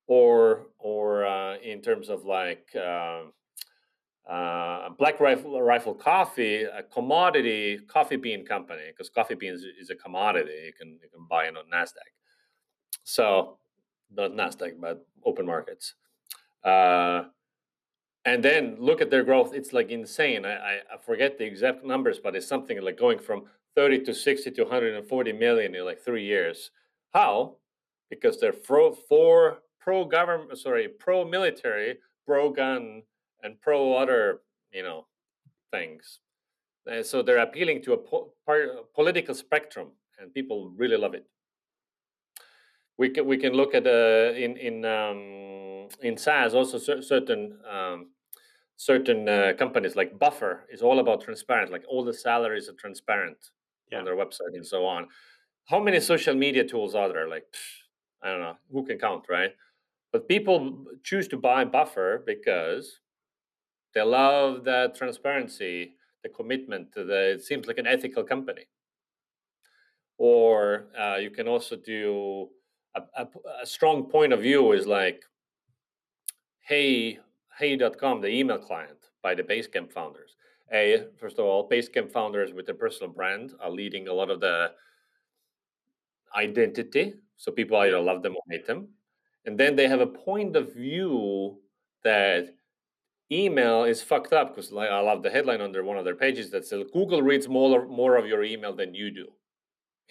or 0.06 0.66
or 0.78 1.24
uh, 1.24 1.56
in 1.56 1.80
terms 1.80 2.10
of 2.10 2.26
like 2.26 2.68
uh, 2.76 3.22
uh, 4.30 4.90
Black 4.98 5.20
Rifle 5.20 5.60
Rifle 5.62 5.94
Coffee, 5.94 6.64
a 6.64 6.82
commodity 6.82 7.78
coffee 7.88 8.16
bean 8.16 8.44
company, 8.44 8.82
because 8.88 9.08
coffee 9.08 9.36
beans 9.36 9.64
is 9.80 9.88
a 9.88 9.94
commodity 9.94 10.66
you 10.66 10.72
can 10.78 10.98
you 11.02 11.08
can 11.08 11.26
buy 11.30 11.44
it 11.44 11.56
on 11.56 11.64
Nasdaq. 11.72 12.12
So 13.04 13.56
not 14.10 14.32
Nasdaq, 14.32 14.78
but 14.78 15.06
open 15.24 15.46
markets. 15.46 15.94
And 18.24 18.42
then 18.42 18.76
look 18.78 19.00
at 19.00 19.10
their 19.10 19.22
growth; 19.22 19.52
it's 19.54 19.72
like 19.72 19.90
insane. 19.90 20.46
I, 20.46 20.80
I 20.92 20.96
forget 21.04 21.38
the 21.38 21.44
exact 21.44 21.84
numbers, 21.84 22.18
but 22.18 22.34
it's 22.34 22.46
something 22.46 22.80
like 22.80 22.98
going 22.98 23.18
from 23.18 23.44
30 23.76 24.04
to 24.04 24.14
60 24.14 24.50
to 24.52 24.62
140 24.62 25.32
million 25.32 25.74
in 25.74 25.84
like 25.84 26.00
three 26.00 26.24
years. 26.24 26.70
How? 27.12 27.56
Because 28.08 28.40
they're 28.40 28.52
pro, 28.52 28.92
for 28.92 29.58
pro 29.80 30.04
government, 30.04 30.58
sorry, 30.58 30.88
pro 30.88 31.24
military, 31.24 31.98
pro 32.26 32.50
gun, 32.50 33.02
and 33.42 33.60
pro 33.60 33.94
other, 33.94 34.40
you 34.72 34.82
know, 34.82 35.06
things. 35.70 36.20
And 36.86 37.04
so 37.04 37.22
they're 37.22 37.38
appealing 37.38 37.82
to 37.82 37.92
a 37.94 37.98
po- 37.98 38.32
political 38.94 39.34
spectrum, 39.34 39.88
and 40.18 40.32
people 40.32 40.72
really 40.76 40.96
love 40.96 41.14
it. 41.14 41.26
We 42.96 43.10
can 43.10 43.26
we 43.26 43.38
can 43.38 43.52
look 43.52 43.74
at 43.74 43.86
uh, 43.86 44.32
in 44.36 44.56
in 44.56 44.84
um, 44.84 45.73
in 46.02 46.16
SaaS 46.16 46.54
also 46.54 46.78
cer- 46.78 47.02
certain 47.02 47.58
um, 47.70 48.10
certain 48.76 49.28
uh, 49.28 49.52
companies 49.58 49.96
like 49.96 50.18
Buffer 50.18 50.66
is 50.72 50.82
all 50.82 50.98
about 50.98 51.22
transparent. 51.22 51.70
Like 51.70 51.84
all 51.88 52.04
the 52.04 52.14
salaries 52.14 52.68
are 52.68 52.74
transparent 52.74 53.38
yeah. 53.90 53.98
on 53.98 54.04
their 54.04 54.16
website 54.16 54.54
and 54.54 54.66
so 54.66 54.84
on. 54.86 55.08
How 55.66 55.80
many 55.80 56.00
social 56.00 56.34
media 56.34 56.64
tools 56.64 56.94
are 56.94 57.08
there? 57.08 57.28
Like 57.28 57.44
I 58.22 58.30
don't 58.30 58.40
know 58.40 58.56
who 58.72 58.84
can 58.84 58.98
count, 58.98 59.24
right? 59.28 59.52
But 60.12 60.28
people 60.28 60.84
choose 61.02 61.26
to 61.28 61.36
buy 61.36 61.64
Buffer 61.64 62.22
because 62.24 63.00
they 63.94 64.02
love 64.02 64.64
the 64.64 64.92
transparency, 64.96 65.96
the 66.22 66.28
commitment. 66.28 66.94
The, 66.94 67.32
it 67.32 67.42
seems 67.42 67.66
like 67.66 67.78
an 67.78 67.86
ethical 67.86 68.24
company. 68.24 68.66
Or 70.16 70.86
uh, 70.98 71.16
you 71.16 71.30
can 71.30 71.48
also 71.48 71.76
do 71.76 72.48
a, 72.94 73.02
a, 73.16 73.26
a, 73.62 73.66
strong 73.66 74.04
point 74.04 74.32
of 74.32 74.40
view 74.40 74.72
is 74.72 74.86
like, 74.86 75.22
hey, 76.66 77.18
hey.com, 77.58 78.20
the 78.20 78.28
email 78.28 78.58
client 78.58 78.98
by 79.22 79.34
the 79.34 79.42
Basecamp 79.42 79.92
founders. 79.92 80.36
A, 80.72 81.06
first 81.18 81.38
of 81.38 81.44
all, 81.44 81.68
Basecamp 81.68 82.10
founders 82.10 82.52
with 82.52 82.66
their 82.66 82.74
personal 82.74 83.12
brand 83.12 83.52
are 83.60 83.70
leading 83.70 84.08
a 84.08 84.12
lot 84.12 84.30
of 84.30 84.40
the 84.40 84.72
identity. 86.34 87.14
So 87.36 87.52
people 87.52 87.76
either 87.76 88.00
love 88.00 88.22
them 88.22 88.34
or 88.34 88.42
hate 88.50 88.66
them 88.66 88.88
and 89.44 89.58
then 89.58 89.76
they 89.76 89.88
have 89.88 90.00
a 90.00 90.06
point 90.06 90.56
of 90.56 90.74
view 90.74 91.58
that 92.02 92.54
email 93.32 93.84
is 93.84 94.02
fucked 94.02 94.32
up 94.32 94.54
because 94.54 94.72
like 94.72 94.90
I 94.90 95.00
love 95.00 95.22
the 95.22 95.30
headline 95.30 95.60
under 95.60 95.84
one 95.84 95.98
of 95.98 96.04
their 96.04 96.14
pages 96.14 96.50
that 96.50 96.66
says 96.66 96.84
Google 96.92 97.22
reads 97.22 97.48
more 97.48 97.86
more 97.86 98.16
of 98.16 98.26
your 98.26 98.42
email 98.42 98.74
than 98.74 98.94
you 98.94 99.10
do. 99.10 99.26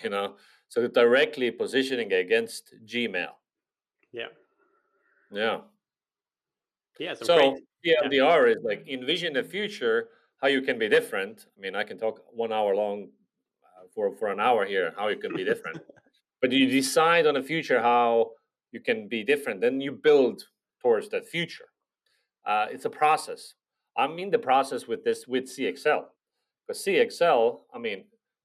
You 0.03 0.09
know, 0.09 0.35
so 0.69 0.79
they're 0.79 0.89
directly 0.89 1.51
positioning 1.51 2.13
against 2.13 2.73
Gmail. 2.85 3.29
Yeah. 4.11 4.27
Yeah. 5.31 5.59
Yeah. 6.99 7.13
So 7.15 7.57
TLDR 7.85 8.11
yeah. 8.11 8.45
is 8.45 8.63
like 8.63 8.87
envision 8.87 9.33
the 9.33 9.43
future, 9.43 10.09
how 10.41 10.47
you 10.47 10.61
can 10.61 10.77
be 10.77 10.89
different. 10.89 11.45
I 11.57 11.61
mean, 11.61 11.75
I 11.75 11.83
can 11.83 11.97
talk 11.97 12.21
one 12.31 12.53
hour 12.53 12.75
long 12.75 13.09
uh, 13.63 13.87
for 13.93 14.15
for 14.15 14.29
an 14.29 14.39
hour 14.39 14.65
here 14.65 14.93
how 14.97 15.07
you 15.07 15.17
can 15.17 15.35
be 15.35 15.43
different, 15.43 15.79
but 16.41 16.51
you 16.51 16.67
decide 16.67 17.25
on 17.25 17.33
the 17.33 17.43
future 17.43 17.81
how 17.81 18.31
you 18.73 18.79
can 18.79 19.07
be 19.07 19.23
different 19.23 19.61
then 19.61 19.79
you 19.79 19.91
build 19.91 20.43
towards 20.81 21.07
that 21.09 21.25
future 21.25 21.69
uh, 22.45 22.65
it's 22.69 22.85
a 22.85 22.89
process 22.89 23.53
i'm 23.95 24.19
in 24.19 24.29
the 24.29 24.39
process 24.39 24.87
with 24.87 25.03
this 25.05 25.25
with 25.27 25.45
cxl 25.45 26.03
but 26.67 26.75
cxl 26.75 27.59
i 27.73 27.77
mean 27.77 28.03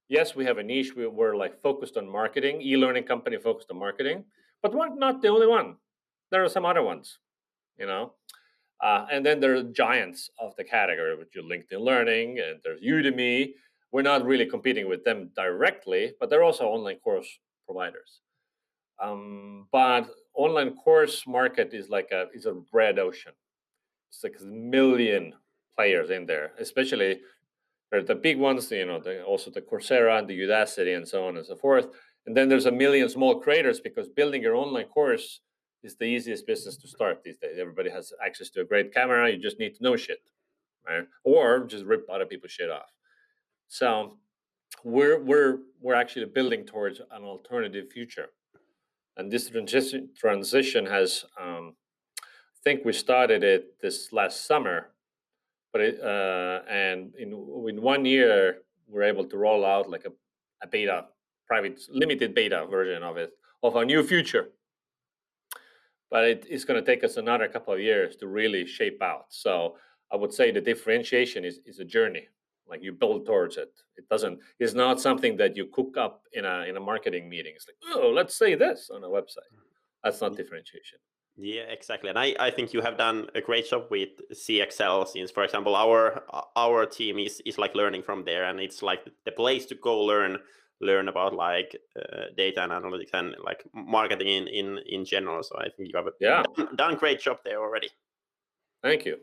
yes 0.08 0.36
we 0.36 0.44
have 0.44 0.58
a 0.58 0.62
niche 0.62 0.94
we, 0.94 1.06
we're 1.06 1.36
like 1.36 1.60
focused 1.60 1.96
on 1.96 2.08
marketing 2.08 2.60
e-learning 2.62 3.02
company 3.02 3.36
focused 3.38 3.70
on 3.70 3.78
marketing 3.78 4.22
but 4.62 4.72
we're 4.72 4.94
not 4.94 5.20
the 5.22 5.28
only 5.28 5.46
one 5.46 5.74
there 6.30 6.44
are 6.44 6.48
some 6.48 6.66
other 6.66 6.82
ones 6.82 7.18
you 7.78 7.86
know 7.86 8.12
uh, 8.82 9.06
and 9.10 9.24
then 9.24 9.40
there 9.40 9.56
are 9.56 9.62
giants 9.62 10.30
of 10.38 10.54
the 10.56 10.64
category 10.64 11.16
which 11.16 11.36
are 11.36 11.42
linkedin 11.42 11.80
learning 11.80 12.38
and 12.38 12.60
there's 12.62 12.80
udemy 12.80 13.52
we're 13.92 14.02
not 14.02 14.24
really 14.24 14.46
competing 14.46 14.88
with 14.88 15.04
them 15.04 15.30
directly 15.34 16.12
but 16.20 16.30
they're 16.30 16.44
also 16.44 16.64
online 16.66 16.96
course 16.96 17.38
providers 17.66 18.20
um, 19.00 19.66
but 19.70 20.08
online 20.34 20.74
course 20.74 21.24
market 21.26 21.72
is 21.72 21.88
like 21.88 22.10
a 22.12 22.26
is 22.34 22.46
a 22.46 22.60
red 22.72 22.98
ocean. 22.98 23.32
It's 24.10 24.24
like 24.24 24.36
a 24.40 24.44
million 24.44 25.34
players 25.76 26.10
in 26.10 26.26
there, 26.26 26.52
especially 26.58 27.20
the 27.90 28.14
big 28.14 28.38
ones. 28.38 28.70
You 28.70 28.86
know, 28.86 29.00
the, 29.00 29.22
also 29.22 29.50
the 29.50 29.60
Coursera 29.60 30.18
and 30.18 30.28
the 30.28 30.38
Udacity 30.38 30.96
and 30.96 31.06
so 31.06 31.26
on 31.26 31.36
and 31.36 31.46
so 31.46 31.56
forth. 31.56 31.88
And 32.26 32.36
then 32.36 32.48
there's 32.48 32.66
a 32.66 32.72
million 32.72 33.08
small 33.08 33.40
creators 33.40 33.80
because 33.80 34.08
building 34.08 34.42
your 34.42 34.54
online 34.54 34.86
course 34.86 35.40
is 35.82 35.96
the 35.96 36.04
easiest 36.04 36.46
business 36.46 36.76
to 36.76 36.88
start 36.88 37.22
these 37.22 37.36
days. 37.38 37.56
Everybody 37.58 37.90
has 37.90 38.12
access 38.24 38.50
to 38.50 38.60
a 38.60 38.64
great 38.64 38.92
camera. 38.92 39.30
You 39.30 39.38
just 39.38 39.58
need 39.58 39.74
to 39.76 39.82
know 39.82 39.96
shit, 39.96 40.20
right? 40.86 41.06
Or 41.24 41.64
just 41.66 41.84
rip 41.84 42.06
other 42.10 42.26
people's 42.26 42.52
shit 42.52 42.70
off. 42.70 42.90
So 43.68 44.18
we're 44.84 45.20
we're 45.22 45.58
we're 45.80 45.94
actually 45.94 46.26
building 46.26 46.64
towards 46.64 47.00
an 47.00 47.22
alternative 47.24 47.90
future 47.92 48.30
and 49.18 49.30
this 49.30 49.50
transition 49.50 50.08
transition 50.16 50.86
has 50.86 51.24
um, 51.38 51.74
I 52.22 52.60
think 52.64 52.84
we 52.84 52.92
started 52.92 53.44
it 53.44 53.80
this 53.82 54.12
last 54.12 54.46
summer, 54.46 54.90
but 55.72 55.80
it, 55.82 56.00
uh, 56.00 56.60
and 56.70 57.14
in 57.16 57.32
in 57.68 57.82
one 57.82 58.04
year 58.04 58.58
we're 58.86 59.02
able 59.02 59.24
to 59.24 59.36
roll 59.36 59.66
out 59.66 59.90
like 59.90 60.04
a, 60.06 60.12
a 60.62 60.66
beta, 60.68 61.06
private 61.46 61.80
limited 61.90 62.34
beta 62.34 62.66
version 62.70 63.02
of 63.02 63.16
it 63.16 63.32
of 63.62 63.76
our 63.76 63.84
new 63.84 64.02
future. 64.02 64.48
But 66.10 66.24
it, 66.24 66.46
it's 66.48 66.64
going 66.64 66.82
to 66.82 66.86
take 66.86 67.04
us 67.04 67.16
another 67.16 67.48
couple 67.48 67.74
of 67.74 67.80
years 67.80 68.16
to 68.16 68.28
really 68.28 68.66
shape 68.66 69.02
out. 69.02 69.26
So 69.28 69.76
I 70.10 70.16
would 70.16 70.32
say 70.32 70.50
the 70.50 70.60
differentiation 70.60 71.44
is 71.44 71.60
is 71.66 71.78
a 71.80 71.84
journey. 71.84 72.28
Like 72.68 72.82
you 72.82 72.92
build 72.92 73.24
towards 73.24 73.56
it. 73.56 73.72
It 73.96 74.08
doesn't. 74.08 74.40
It's 74.58 74.74
not 74.74 75.00
something 75.00 75.36
that 75.38 75.56
you 75.56 75.66
cook 75.66 75.96
up 75.96 76.24
in 76.32 76.44
a 76.44 76.66
in 76.68 76.76
a 76.76 76.80
marketing 76.80 77.28
meeting. 77.28 77.54
It's 77.56 77.66
like, 77.66 77.76
oh, 77.94 78.10
let's 78.10 78.34
say 78.34 78.54
this 78.54 78.90
on 78.94 79.04
a 79.04 79.08
website. 79.08 79.50
Mm. 79.54 79.68
That's 80.04 80.20
not 80.20 80.36
differentiation. 80.36 80.98
Yeah, 81.40 81.62
exactly. 81.62 82.10
And 82.10 82.18
I, 82.18 82.34
I 82.40 82.50
think 82.50 82.72
you 82.72 82.80
have 82.80 82.98
done 82.98 83.28
a 83.36 83.40
great 83.40 83.70
job 83.70 83.84
with 83.90 84.08
CXL 84.32 85.06
since, 85.06 85.30
for 85.30 85.44
example, 85.44 85.76
our 85.76 86.24
our 86.56 86.84
team 86.84 87.18
is 87.18 87.40
is 87.46 87.58
like 87.58 87.76
learning 87.76 88.02
from 88.02 88.24
there, 88.24 88.44
and 88.44 88.60
it's 88.60 88.82
like 88.82 89.08
the 89.24 89.32
place 89.32 89.64
to 89.66 89.76
go 89.76 90.00
learn 90.00 90.38
learn 90.80 91.08
about 91.08 91.34
like 91.34 91.76
uh, 91.98 92.24
data 92.36 92.62
and 92.62 92.72
analytics 92.72 93.10
and 93.12 93.34
like 93.44 93.64
marketing 93.74 94.28
in 94.28 94.48
in 94.48 94.78
in 94.86 95.04
general. 95.04 95.42
So 95.42 95.56
I 95.58 95.68
think 95.76 95.90
you 95.92 95.96
have 95.96 96.08
yeah. 96.20 96.42
done, 96.56 96.76
done 96.76 96.94
great 96.96 97.20
job 97.20 97.38
there 97.44 97.60
already. 97.60 97.90
Thank 98.82 99.04
you. 99.04 99.16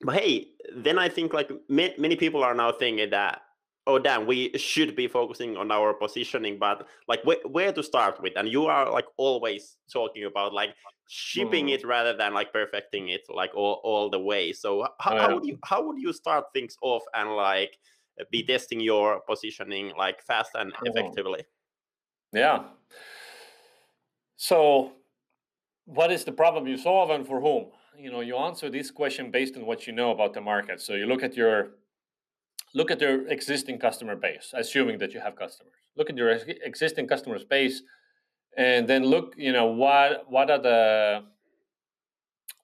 But 0.00 0.16
hey, 0.16 0.48
then 0.76 0.98
I 0.98 1.08
think 1.08 1.32
like 1.32 1.50
ma- 1.68 1.96
many 1.98 2.16
people 2.16 2.42
are 2.42 2.54
now 2.54 2.72
thinking 2.72 3.10
that 3.10 3.42
oh 3.86 3.98
damn 3.98 4.26
we 4.26 4.56
should 4.56 4.94
be 4.94 5.08
focusing 5.08 5.56
on 5.56 5.70
our 5.70 5.92
positioning 5.92 6.58
but 6.58 6.86
like 7.08 7.20
wh- 7.24 7.50
where 7.50 7.72
to 7.72 7.82
start 7.82 8.20
with 8.22 8.32
and 8.36 8.48
you 8.48 8.66
are 8.66 8.90
like 8.90 9.06
always 9.16 9.76
talking 9.92 10.24
about 10.24 10.52
like 10.52 10.70
shipping 11.08 11.66
mm. 11.66 11.74
it 11.74 11.84
rather 11.84 12.16
than 12.16 12.32
like 12.32 12.52
perfecting 12.52 13.08
it 13.08 13.22
like 13.28 13.50
all, 13.54 13.80
all 13.82 14.08
the 14.08 14.18
way 14.18 14.52
so 14.52 14.86
how, 15.00 15.12
oh, 15.12 15.14
yeah. 15.14 15.22
how 15.22 15.34
would 15.34 15.44
you 15.44 15.58
how 15.64 15.84
would 15.84 15.98
you 15.98 16.12
start 16.12 16.44
things 16.54 16.76
off 16.82 17.02
and 17.14 17.34
like 17.34 17.76
be 18.30 18.42
testing 18.42 18.80
your 18.80 19.20
positioning 19.20 19.92
like 19.96 20.22
fast 20.22 20.50
and 20.54 20.72
effectively. 20.84 21.44
Yeah. 22.32 22.64
So 24.36 24.92
what 25.84 26.10
is 26.10 26.24
the 26.24 26.32
problem 26.32 26.66
you 26.66 26.76
solve 26.76 27.10
and 27.10 27.26
for 27.26 27.40
whom? 27.40 27.66
You 27.98 28.10
know 28.10 28.20
you 28.20 28.36
answer 28.36 28.70
this 28.70 28.90
question 28.90 29.30
based 29.30 29.56
on 29.56 29.66
what 29.66 29.86
you 29.86 29.92
know 29.92 30.10
about 30.10 30.34
the 30.34 30.40
market. 30.40 30.80
So 30.80 30.94
you 30.94 31.06
look 31.06 31.22
at 31.22 31.36
your 31.36 31.72
look 32.74 32.90
at 32.90 33.00
your 33.00 33.28
existing 33.28 33.78
customer 33.78 34.16
base 34.16 34.54
assuming 34.54 34.98
that 34.98 35.12
you 35.12 35.20
have 35.20 35.36
customers. 35.36 35.74
Look 35.96 36.08
at 36.08 36.16
your 36.16 36.30
existing 36.30 37.06
customer 37.06 37.38
base 37.48 37.82
and 38.56 38.88
then 38.88 39.04
look 39.04 39.34
you 39.36 39.52
know 39.52 39.66
what 39.66 40.30
what 40.30 40.50
are 40.50 40.58
the 40.58 41.24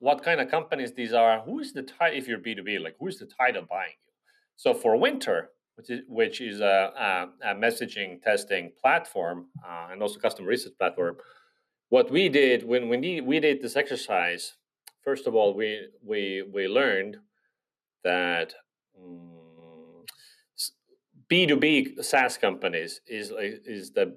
what 0.01 0.23
kind 0.23 0.41
of 0.41 0.51
companies 0.51 0.93
these 0.93 1.13
are? 1.13 1.41
Who 1.41 1.59
is 1.61 1.73
the 1.73 1.83
type 1.83 2.15
if 2.15 2.27
you're 2.27 2.39
b2b 2.39 2.81
like 2.81 2.97
who's 2.99 3.19
the 3.19 3.27
title 3.27 3.67
buying 3.69 3.99
so 4.59 4.75
for 4.75 4.97
wynter 4.97 5.51
which 5.77 5.89
is 5.89 6.01
which 6.09 6.41
is 6.43 6.61
a, 6.61 6.93
a, 7.43 7.51
a 7.53 7.55
messaging 7.55 8.21
testing 8.23 8.71
platform 8.83 9.47
uh, 9.67 9.89
and 9.91 10.03
also 10.03 10.19
customer 10.19 10.49
research 10.49 10.77
platform 10.79 11.17
what 11.89 12.11
we 12.11 12.29
did 12.29 12.63
when 12.65 12.89
we, 12.91 13.21
we 13.23 13.41
did 13.41 13.63
this 13.63 13.77
exercise 13.77 14.57
first 15.03 15.27
of 15.27 15.35
all 15.35 15.55
we 15.55 15.89
we 16.05 16.45
we 16.53 16.69
learned 16.69 17.17
that 18.05 18.53
um, 18.99 20.05
b2b 21.31 22.05
saas 22.05 22.37
companies 22.37 23.01
is 23.07 23.33
is 23.65 23.93
the 23.93 24.15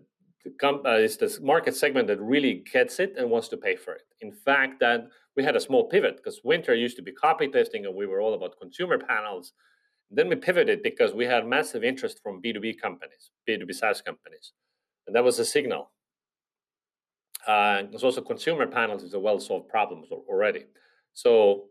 uh, 0.64 0.98
is 0.98 1.18
the 1.18 1.38
market 1.42 1.76
segment 1.76 2.08
that 2.08 2.20
really 2.20 2.64
gets 2.74 3.00
it 3.00 3.14
and 3.18 3.30
wants 3.30 3.48
to 3.50 3.58
pay 3.58 3.76
for 3.76 3.94
it. 3.94 4.04
In 4.22 4.32
fact, 4.32 4.80
that 4.80 5.08
we 5.36 5.44
had 5.44 5.56
a 5.56 5.60
small 5.60 5.88
pivot 5.88 6.18
because 6.18 6.42
wynter 6.44 6.74
used 6.74 6.98
to 6.98 7.04
be 7.04 7.12
copy 7.12 7.48
testing 7.48 7.86
and 7.86 7.96
we 7.96 8.08
were 8.08 8.22
all 8.22 8.34
about 8.34 8.60
consumer 8.60 8.98
panels. 8.98 9.54
Then 10.12 10.28
we 10.28 10.36
pivoted 10.36 10.84
because 10.84 11.14
we 11.14 11.26
had 11.26 11.48
massive 11.48 11.84
interest 11.84 12.20
from 12.22 12.42
B2B 12.42 12.80
companies, 12.80 13.32
B2B 13.48 13.74
SaaS 13.74 14.02
companies. 14.02 14.52
And 15.08 15.16
that 15.16 15.24
was 15.24 15.40
a 15.40 15.46
signal. 15.46 15.92
Uh, 17.48 17.84
there's 17.90 18.04
also 18.04 18.22
consumer 18.22 18.68
panels 18.68 19.04
is 19.04 19.14
a 19.14 19.20
well-solved 19.20 19.68
problem 19.70 20.04
already. 20.30 20.66
So 21.14 21.66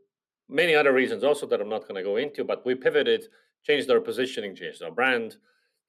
many 0.49 0.75
other 0.75 0.93
reasons 0.93 1.23
also 1.23 1.47
that 1.47 1.61
I'm 1.61 1.69
not 1.69 1.83
going 1.83 1.95
to 1.95 2.03
go 2.03 2.17
into, 2.17 2.43
but 2.43 2.65
we 2.65 2.75
pivoted, 2.75 3.27
changed 3.65 3.91
our 3.91 4.01
positioning, 4.01 4.57
changed 4.57 4.83
our 4.83 4.91
brand, 4.91 5.37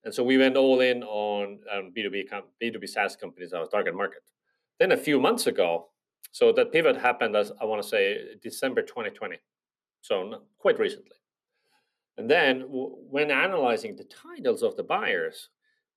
and 0.04 0.14
so 0.14 0.24
we 0.24 0.38
went 0.38 0.58
all 0.58 0.82
in 0.82 1.04
on 1.04 1.60
um, 1.72 1.92
B2B, 1.96 2.26
B2B 2.62 2.90
SaaS 2.90 3.16
companies, 3.16 3.54
our 3.54 3.68
target 3.68 3.96
market. 3.96 4.24
Then 4.80 4.92
a 4.94 4.98
few 4.98 5.20
months 5.20 5.48
ago, 5.48 5.90
so 6.32 6.52
that 6.54 6.72
pivot 6.72 6.98
happened, 6.98 7.36
as 7.36 7.52
I 7.62 7.66
want 7.66 7.82
to 7.82 7.88
say, 7.88 8.36
December 8.42 8.82
2020. 8.82 9.38
So 10.02 10.42
quite 10.58 10.80
recently. 10.80 11.21
And 12.18 12.30
then 12.30 12.62
w- 12.62 12.96
when 13.10 13.32
analyzing 13.32 13.96
the 13.96 14.06
titles 14.06 14.64
of 14.64 14.76
the 14.76 14.84
buyers, 14.84 15.50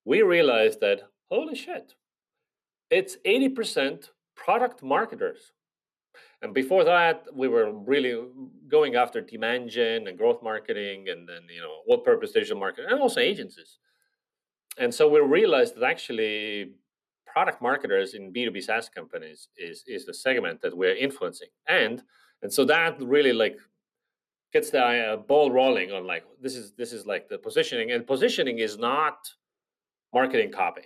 we 0.05 0.21
realized 0.21 0.81
that, 0.81 1.01
holy 1.29 1.55
shit, 1.55 1.95
it's 2.89 3.17
80% 3.25 4.09
product 4.35 4.83
marketers. 4.83 5.51
And 6.41 6.53
before 6.53 6.83
that, 6.83 7.25
we 7.33 7.47
were 7.47 7.71
really 7.73 8.23
going 8.67 8.95
after 8.95 9.19
demand 9.21 9.69
gen 9.69 10.07
and 10.07 10.17
growth 10.17 10.43
marketing 10.43 11.09
and 11.09 11.27
then, 11.27 11.41
you 11.53 11.61
know, 11.61 11.81
what 11.85 12.03
purpose 12.03 12.31
digital 12.31 12.59
marketing 12.59 12.91
and 12.91 13.01
also 13.01 13.19
agencies 13.19 13.79
and 14.77 14.93
so 14.93 15.07
we 15.07 15.19
realized 15.19 15.75
that 15.75 15.83
actually 15.83 16.71
product 17.25 17.61
marketers 17.61 18.13
in 18.13 18.31
B2B 18.33 18.63
SaaS 18.63 18.89
companies 18.89 19.49
is 19.57 19.83
is 19.87 20.05
the 20.05 20.13
segment 20.13 20.61
that 20.61 20.75
we're 20.75 20.95
influencing. 20.95 21.49
And 21.67 22.03
and 22.41 22.51
so 22.51 22.65
that 22.65 23.01
really 23.01 23.33
like 23.33 23.57
gets 24.55 24.69
the 24.69 24.81
uh, 24.81 25.17
ball 25.17 25.51
rolling 25.51 25.91
on 25.91 26.07
like 26.07 26.23
this 26.41 26.55
is 26.55 26.71
this 26.77 26.93
is 26.93 27.05
like 27.05 27.27
the 27.27 27.37
positioning 27.37 27.91
and 27.91 28.07
positioning 28.07 28.59
is 28.59 28.77
not 28.77 29.17
marketing 30.13 30.49
copy. 30.49 30.85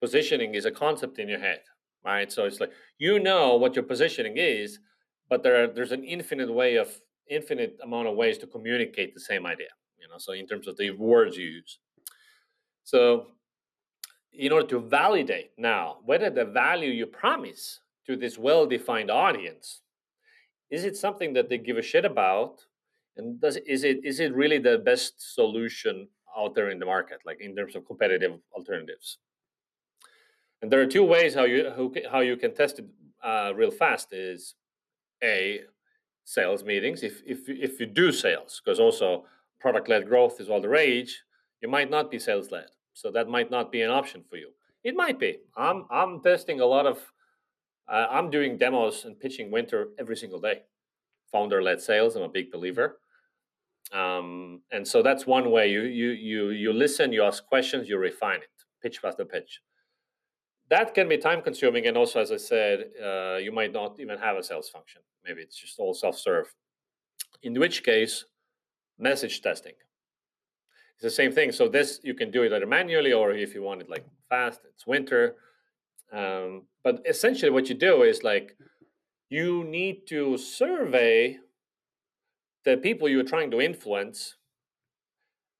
Positioning 0.00 0.56
is 0.56 0.64
a 0.64 0.72
concept 0.84 1.20
in 1.20 1.28
your 1.28 1.38
head, 1.38 1.60
right? 2.04 2.30
So 2.32 2.44
it's 2.44 2.58
like 2.58 2.72
you 2.98 3.20
know 3.20 3.54
what 3.54 3.76
your 3.76 3.84
positioning 3.84 4.34
is, 4.36 4.80
but 5.30 5.44
there 5.44 5.56
are, 5.62 5.68
there's 5.68 5.92
an 5.92 6.02
infinite 6.02 6.52
way 6.52 6.74
of 6.74 6.88
infinite 7.30 7.78
amount 7.84 8.08
of 8.08 8.16
ways 8.16 8.36
to 8.38 8.48
communicate 8.48 9.14
the 9.14 9.20
same 9.20 9.46
idea, 9.46 9.72
you 10.00 10.08
know. 10.08 10.18
So 10.18 10.32
in 10.32 10.48
terms 10.48 10.66
of 10.66 10.76
the 10.76 10.90
words 10.90 11.36
you 11.36 11.46
use. 11.46 11.78
So, 12.82 13.26
in 14.32 14.50
order 14.50 14.66
to 14.74 14.80
validate 14.80 15.50
now 15.56 15.98
whether 16.04 16.30
the 16.30 16.46
value 16.46 16.90
you 16.90 17.06
promise 17.06 17.80
to 18.06 18.16
this 18.16 18.36
well 18.38 18.66
defined 18.66 19.10
audience 19.10 19.82
is 20.70 20.82
it 20.84 20.96
something 20.96 21.32
that 21.34 21.48
they 21.48 21.58
give 21.58 21.78
a 21.78 21.90
shit 21.92 22.04
about 22.04 22.54
and 23.18 23.40
does 23.40 23.56
is 23.66 23.84
it 23.84 24.04
is 24.04 24.20
it 24.20 24.34
really 24.34 24.58
the 24.58 24.78
best 24.78 25.34
solution 25.34 26.08
out 26.36 26.54
there 26.54 26.70
in 26.70 26.78
the 26.78 26.86
market 26.86 27.18
like 27.26 27.40
in 27.40 27.54
terms 27.54 27.74
of 27.74 27.86
competitive 27.86 28.38
alternatives 28.52 29.18
and 30.62 30.70
there 30.70 30.80
are 30.80 30.86
two 30.86 31.04
ways 31.04 31.34
how 31.34 31.44
you 31.44 31.72
how 32.10 32.20
you 32.20 32.36
can 32.36 32.54
test 32.54 32.78
it 32.78 32.86
uh, 33.24 33.52
real 33.54 33.70
fast 33.70 34.12
is 34.12 34.54
a 35.22 35.60
sales 36.24 36.62
meetings 36.64 37.02
if 37.02 37.22
if 37.26 37.48
if 37.48 37.80
you 37.80 37.86
do 37.86 38.12
sales 38.12 38.60
because 38.64 38.78
also 38.78 39.24
product 39.58 39.88
led 39.88 40.06
growth 40.06 40.40
is 40.40 40.48
all 40.48 40.60
the 40.60 40.68
rage 40.68 41.24
you 41.60 41.68
might 41.68 41.90
not 41.90 42.10
be 42.10 42.18
sales 42.18 42.50
led 42.50 42.68
so 42.98 43.12
that 43.12 43.28
might 43.28 43.48
not 43.48 43.70
be 43.70 43.82
an 43.82 43.90
option 43.92 44.24
for 44.28 44.38
you. 44.38 44.50
It 44.82 44.96
might 44.96 45.20
be. 45.20 45.38
I'm 45.56 45.84
I'm 45.88 46.20
testing 46.20 46.60
a 46.60 46.66
lot 46.66 46.84
of. 46.84 46.98
Uh, 47.86 48.06
I'm 48.10 48.28
doing 48.28 48.58
demos 48.58 49.04
and 49.04 49.18
pitching 49.18 49.52
wynter 49.52 49.90
every 50.00 50.16
single 50.16 50.40
day. 50.40 50.62
Founder 51.30 51.62
led 51.62 51.80
sales. 51.80 52.16
I'm 52.16 52.22
a 52.22 52.28
big 52.28 52.50
believer. 52.50 52.98
Um, 53.92 54.60
and 54.70 54.86
so 54.86 55.02
that's 55.02 55.26
one 55.26 55.50
way 55.50 55.70
you 55.70 55.82
you 55.82 56.10
you 56.10 56.50
you 56.50 56.72
listen, 56.72 57.12
you 57.12 57.22
ask 57.22 57.46
questions, 57.46 57.88
you 57.88 57.98
refine 57.98 58.40
it, 58.40 58.56
pitch 58.82 59.00
the 59.00 59.24
pitch. 59.24 59.60
That 60.68 60.94
can 60.94 61.08
be 61.08 61.16
time 61.16 61.40
consuming, 61.40 61.86
and 61.86 61.96
also, 61.96 62.20
as 62.20 62.30
I 62.30 62.36
said, 62.36 62.90
uh, 63.02 63.36
you 63.36 63.52
might 63.52 63.72
not 63.72 63.98
even 63.98 64.18
have 64.18 64.36
a 64.36 64.42
sales 64.42 64.68
function. 64.68 65.00
Maybe 65.24 65.40
it's 65.40 65.56
just 65.56 65.78
all 65.78 65.94
self 65.94 66.18
serve. 66.18 66.54
In 67.42 67.58
which 67.58 67.82
case, 67.82 68.26
message 68.98 69.40
testing 69.40 69.74
it's 70.98 71.04
the 71.04 71.10
same 71.10 71.30
thing. 71.30 71.52
So 71.52 71.68
this 71.68 72.00
you 72.02 72.12
can 72.12 72.32
do 72.32 72.42
it 72.42 72.52
either 72.52 72.66
manually 72.66 73.12
or 73.12 73.30
if 73.30 73.54
you 73.54 73.62
want 73.62 73.82
it 73.82 73.88
like 73.88 74.04
fast. 74.28 74.60
It's 74.68 74.84
wynter, 74.84 75.36
um, 76.12 76.64
but 76.82 77.00
essentially 77.08 77.52
what 77.52 77.68
you 77.68 77.76
do 77.76 78.02
is 78.02 78.24
like 78.24 78.56
you 79.30 79.62
need 79.62 80.08
to 80.08 80.36
survey 80.36 81.38
the 82.68 82.76
people 82.76 83.08
you're 83.08 83.22
trying 83.22 83.50
to 83.50 83.60
influence 83.62 84.36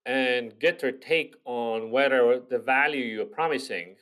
and 0.05 0.59
get 0.61 0.79
their 0.79 0.93
take 0.93 1.35
on 1.47 1.91
whether 1.91 2.41
the 2.51 2.59
value 2.59 3.03
you're 3.03 3.25
promising 3.25 3.97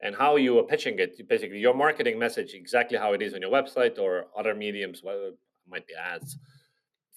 and 0.00 0.14
how 0.14 0.36
you 0.36 0.56
are 0.58 0.62
pitching 0.62 0.96
it. 1.00 1.28
Basically 1.28 1.58
your 1.58 1.74
marketing 1.74 2.18
message 2.20 2.54
exactly 2.54 2.98
how 2.98 3.14
it 3.14 3.20
is 3.20 3.34
on 3.34 3.40
your 3.40 3.50
website 3.50 3.98
or 3.98 4.26
other 4.38 4.54
mediums 4.54 5.02
whether 5.02 5.28
it 5.28 5.38
might 5.68 5.86
be 5.88 5.94
ads 5.94 6.38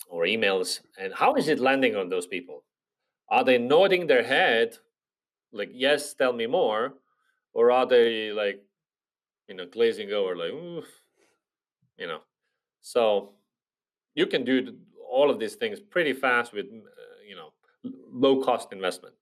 or 0.07 0.23
emails. 0.23 0.79
And 0.97 1.13
how 1.13 1.35
is 1.35 1.47
it 1.47 1.59
landing 1.59 1.95
on 1.95 2.09
those 2.09 2.25
people? 2.25 2.63
Are 3.29 3.43
they 3.43 3.59
nodding 3.59 4.07
their 4.07 4.23
head 4.23 4.77
like 5.51 5.69
yes 5.73 6.15
tell 6.15 6.33
me 6.33 6.47
more 6.47 6.93
or 7.53 7.71
are 7.71 7.85
they 7.85 8.31
like 8.31 8.63
you 9.47 9.55
know, 9.55 9.65
glazing 9.65 10.11
over, 10.11 10.35
like, 10.35 10.51
Oof, 10.51 10.85
you 11.97 12.05
know. 12.07 12.19
So 12.81 13.31
you 14.13 14.27
can 14.27 14.43
do 14.43 14.75
all 15.09 15.29
of 15.29 15.39
these 15.39 15.55
things 15.55 15.79
pretty 15.79 16.13
fast 16.13 16.53
with, 16.53 16.65
uh, 16.65 17.27
you 17.27 17.35
know, 17.35 17.51
low 18.11 18.41
cost 18.41 18.71
investment. 18.71 19.15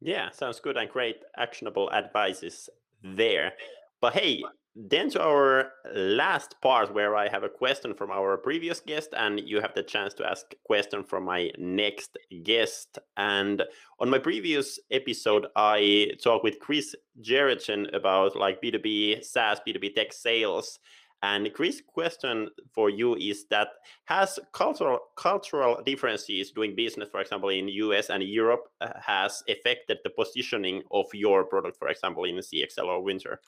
Yeah, 0.00 0.30
sounds 0.30 0.60
good 0.60 0.76
and 0.76 0.90
great 0.90 1.16
actionable 1.36 1.90
advices 1.92 2.68
there. 3.02 3.52
But 4.00 4.12
hey, 4.12 4.42
then 4.76 5.08
to 5.10 5.22
our 5.22 5.70
last 5.94 6.56
part 6.60 6.92
where 6.92 7.14
I 7.14 7.28
have 7.28 7.44
a 7.44 7.48
question 7.48 7.94
from 7.94 8.10
our 8.10 8.36
previous 8.36 8.80
guest 8.80 9.10
and 9.16 9.40
you 9.40 9.60
have 9.60 9.72
the 9.74 9.84
chance 9.84 10.14
to 10.14 10.28
ask 10.28 10.46
question 10.64 11.04
from 11.04 11.24
my 11.24 11.50
next 11.58 12.18
guest. 12.42 12.98
And 13.16 13.62
on 14.00 14.10
my 14.10 14.18
previous 14.18 14.80
episode, 14.90 15.46
I 15.54 16.10
talked 16.22 16.42
with 16.42 16.58
Chris 16.58 16.94
Jerichen 17.22 17.94
about 17.94 18.34
like 18.36 18.60
B2B 18.60 19.24
SaaS, 19.24 19.60
B2B 19.66 19.94
tech 19.94 20.12
sales. 20.12 20.80
And 21.24 21.50
Chris' 21.54 21.80
question 21.80 22.50
for 22.74 22.90
you 22.90 23.14
is 23.14 23.46
that 23.48 23.68
has 24.04 24.38
cultural 24.52 24.98
cultural 25.16 25.80
differences 25.86 26.50
doing 26.50 26.76
business, 26.76 27.08
for 27.08 27.20
example, 27.20 27.48
in 27.48 27.66
US 27.84 28.10
and 28.10 28.22
Europe, 28.22 28.64
uh, 28.82 28.88
has 29.00 29.42
affected 29.48 29.98
the 30.04 30.10
positioning 30.10 30.82
of 30.90 31.06
your 31.14 31.44
product, 31.44 31.78
for 31.78 31.88
example, 31.88 32.24
in 32.24 32.36
CXL 32.36 32.84
or 32.84 33.02
Wynter? 33.02 33.40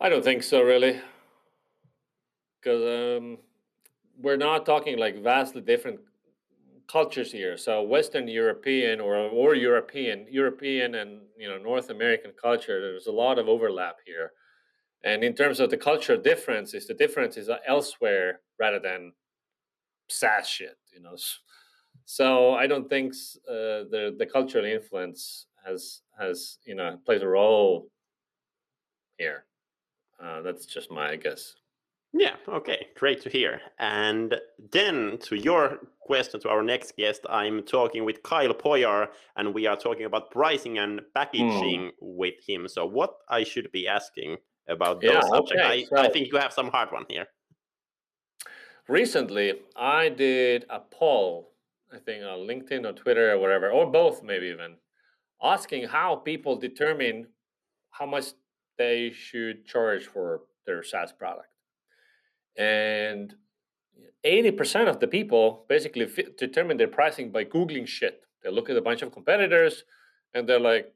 I 0.00 0.08
don't 0.08 0.22
think 0.22 0.44
so, 0.44 0.62
really, 0.62 1.00
because 2.60 2.82
um, 2.94 3.38
we're 4.16 4.36
not 4.36 4.64
talking 4.66 4.98
like 4.98 5.20
vastly 5.20 5.62
different 5.62 5.98
cultures 6.86 7.32
here. 7.32 7.56
So 7.56 7.82
Western 7.82 8.28
European 8.28 9.00
or 9.00 9.16
or 9.16 9.56
European, 9.56 10.26
European 10.30 10.94
and 10.94 11.22
you 11.36 11.48
know 11.48 11.58
North 11.58 11.90
American 11.90 12.32
culture, 12.40 12.80
there's 12.80 13.08
a 13.08 13.18
lot 13.24 13.40
of 13.40 13.48
overlap 13.48 13.96
here. 14.06 14.30
And 15.04 15.22
in 15.22 15.34
terms 15.34 15.60
of 15.60 15.70
the 15.70 15.76
cultural 15.76 16.20
differences, 16.20 16.86
the 16.86 16.94
difference 16.94 17.36
is 17.36 17.48
elsewhere 17.66 18.40
rather 18.58 18.80
than 18.80 19.12
SaaS 20.08 20.48
shit, 20.48 20.78
you 20.92 21.00
know. 21.00 21.16
So 22.04 22.54
I 22.54 22.66
don't 22.66 22.88
think 22.88 23.12
uh, 23.48 23.86
the 23.90 24.14
the 24.18 24.26
cultural 24.26 24.64
influence 24.64 25.46
has 25.64 26.02
has 26.18 26.58
you 26.64 26.74
know 26.74 26.98
plays 27.04 27.22
a 27.22 27.28
role 27.28 27.88
here. 29.18 29.44
Uh, 30.22 30.40
that's 30.42 30.66
just 30.66 30.90
my 30.90 31.16
guess. 31.16 31.54
Yeah, 32.12 32.36
okay, 32.48 32.86
great 32.96 33.20
to 33.22 33.28
hear. 33.28 33.60
And 33.78 34.36
then 34.72 35.18
to 35.24 35.36
your 35.36 35.80
question 36.00 36.40
to 36.40 36.48
our 36.48 36.62
next 36.62 36.96
guest, 36.96 37.26
I'm 37.28 37.62
talking 37.62 38.04
with 38.06 38.22
Kyle 38.22 38.54
Poyar, 38.54 39.08
and 39.36 39.52
we 39.52 39.66
are 39.66 39.76
talking 39.76 40.06
about 40.06 40.30
pricing 40.30 40.78
and 40.78 41.02
packaging 41.14 41.90
mm. 41.90 41.92
with 42.00 42.34
him. 42.46 42.68
So, 42.68 42.86
what 42.86 43.16
I 43.28 43.44
should 43.44 43.70
be 43.70 43.86
asking 43.86 44.38
about 44.68 45.00
those 45.00 45.12
yeah, 45.12 45.20
subjects? 45.20 45.62
Okay. 45.62 45.62
I, 45.62 45.84
so, 45.84 45.96
I 45.96 46.08
think 46.10 46.28
you 46.32 46.38
have 46.38 46.52
some 46.52 46.68
hard 46.68 46.92
one 46.92 47.04
here. 47.08 47.26
Recently, 48.88 49.54
I 49.74 50.08
did 50.08 50.64
a 50.70 50.80
poll, 50.80 51.52
I 51.92 51.98
think 51.98 52.22
on 52.24 52.40
LinkedIn 52.40 52.84
or 52.84 52.92
Twitter 52.92 53.32
or 53.32 53.38
whatever, 53.38 53.70
or 53.70 53.90
both, 53.90 54.22
maybe 54.22 54.46
even, 54.46 54.76
asking 55.42 55.88
how 55.88 56.16
people 56.16 56.56
determine 56.56 57.26
how 57.90 58.06
much 58.06 58.26
they 58.78 59.10
should 59.12 59.66
charge 59.66 60.06
for 60.06 60.42
their 60.66 60.82
SaaS 60.82 61.12
product. 61.12 61.48
And 62.56 63.34
80% 64.24 64.88
of 64.88 65.00
the 65.00 65.06
people 65.06 65.64
basically 65.68 66.06
determine 66.38 66.76
their 66.76 66.88
pricing 66.88 67.30
by 67.30 67.44
Googling 67.44 67.86
shit. 67.86 68.22
They 68.42 68.50
look 68.50 68.70
at 68.70 68.76
a 68.76 68.82
bunch 68.82 69.02
of 69.02 69.12
competitors 69.12 69.84
and 70.34 70.48
they're 70.48 70.60
like, 70.60 70.92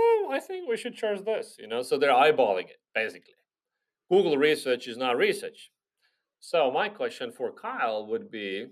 no, 0.00 0.30
I 0.32 0.40
think 0.40 0.68
we 0.68 0.76
should 0.76 0.96
charge 0.96 1.24
this, 1.24 1.56
you 1.58 1.66
know? 1.66 1.82
So 1.82 1.98
they're 1.98 2.10
eyeballing 2.10 2.68
it, 2.68 2.80
basically. 2.94 3.34
Google 4.10 4.36
research 4.36 4.88
is 4.88 4.96
not 4.96 5.16
research. 5.16 5.70
So 6.40 6.70
my 6.70 6.88
question 6.88 7.32
for 7.32 7.52
Kyle 7.52 8.06
would 8.06 8.30
be, 8.30 8.66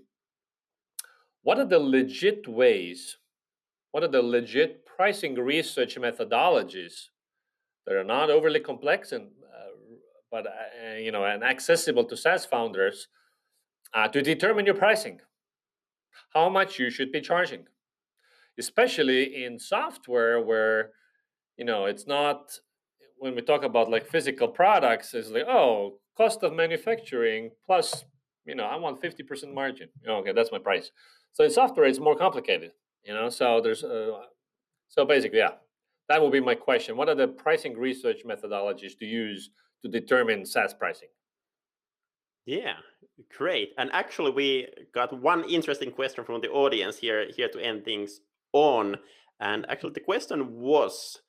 what 1.43 1.59
are 1.59 1.65
the 1.65 1.79
legit 1.79 2.47
ways, 2.47 3.17
what 3.91 4.03
are 4.03 4.07
the 4.09 4.21
legit 4.21 4.85
pricing 4.85 5.35
research 5.35 5.95
methodologies 5.95 7.09
that 7.85 7.95
are 7.95 8.03
not 8.03 8.29
overly 8.29 8.59
complex 8.59 9.11
and 9.11 9.27
uh, 9.43 9.95
but 10.31 10.45
uh, 10.45 10.95
you 10.97 11.11
know 11.11 11.23
and 11.25 11.43
accessible 11.43 12.03
to 12.03 12.17
SaaS 12.17 12.45
founders 12.45 13.07
uh, 13.93 14.07
to 14.09 14.21
determine 14.21 14.65
your 14.65 14.75
pricing, 14.75 15.19
how 16.33 16.49
much 16.49 16.77
you 16.77 16.89
should 16.89 17.11
be 17.11 17.21
charging, 17.21 17.65
especially 18.59 19.43
in 19.43 19.57
software 19.57 20.41
where 20.41 20.91
you 21.59 21.65
know 21.65 21.85
it's 21.85 22.07
not 22.07 22.51
when 23.17 23.35
we 23.35 23.41
talk 23.41 23.63
about 23.63 23.91
like 23.91 24.07
physical 24.07 24.47
products 24.47 25.13
it's 25.13 25.29
like 25.29 25.47
oh 25.47 25.99
cost 26.17 26.41
of 26.43 26.53
manufacturing 26.53 27.51
plus 27.65 28.05
you 28.45 28.55
know 28.55 28.63
i 28.63 28.75
want 28.75 29.01
50% 29.01 29.53
margin 29.53 29.89
okay 30.07 30.33
that's 30.33 30.51
my 30.51 30.59
price 30.59 30.91
so 31.33 31.43
in 31.43 31.51
software 31.51 31.85
it's 31.85 31.99
more 31.99 32.15
complicated 32.15 32.71
you 33.03 33.13
know 33.13 33.29
so 33.29 33.61
there's 33.61 33.83
uh, 33.83 34.23
so 34.87 35.05
basically 35.05 35.39
yeah 35.39 35.55
that 36.09 36.19
will 36.19 36.31
be 36.31 36.41
my 36.41 36.55
question. 36.55 36.97
What 36.97 37.07
are 37.07 37.15
the 37.15 37.27
pricing 37.27 37.77
research 37.77 38.21
methodologies 38.25 38.97
to 38.97 39.05
use 39.05 39.51
to 39.83 39.87
determine 39.87 40.45
SaaS 40.45 40.73
pricing? 40.73 41.09
Yeah, 42.45 42.73
great. 43.37 43.73
And 43.77 43.91
actually, 43.93 44.31
we 44.31 44.67
got 44.93 45.17
one 45.21 45.47
interesting 45.47 45.91
question 45.91 46.25
from 46.25 46.41
the 46.41 46.49
audience 46.49 46.97
here 46.97 47.27
here 47.35 47.47
to 47.49 47.59
end 47.59 47.85
things 47.85 48.21
on. 48.53 48.97
And 49.39 49.67
actually, 49.69 49.93
the 49.93 49.99
question 49.99 50.59
was 50.59 51.19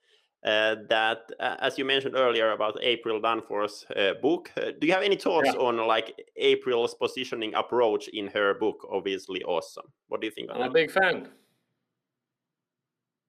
that, 0.42 1.30
uh, 1.38 1.56
as 1.60 1.78
you 1.78 1.84
mentioned 1.84 2.14
earlier 2.16 2.52
about 2.52 2.78
April 2.82 3.20
Dunford's 3.20 3.84
uh, 3.94 4.14
book, 4.20 4.50
uh, 4.56 4.72
do 4.78 4.86
you 4.86 4.92
have 4.92 5.02
any 5.02 5.16
thoughts 5.16 5.50
yeah. 5.52 5.60
on 5.60 5.76
like 5.86 6.20
April's 6.36 6.94
positioning 6.94 7.54
approach 7.54 8.08
in 8.08 8.26
her 8.28 8.54
book? 8.54 8.86
Obviously, 8.90 9.42
awesome. 9.44 9.86
What 10.08 10.20
do 10.20 10.26
you 10.26 10.32
think? 10.32 10.50
I'm 10.50 10.60
that? 10.60 10.70
a 10.70 10.72
big 10.72 10.90
fan. 10.90 11.28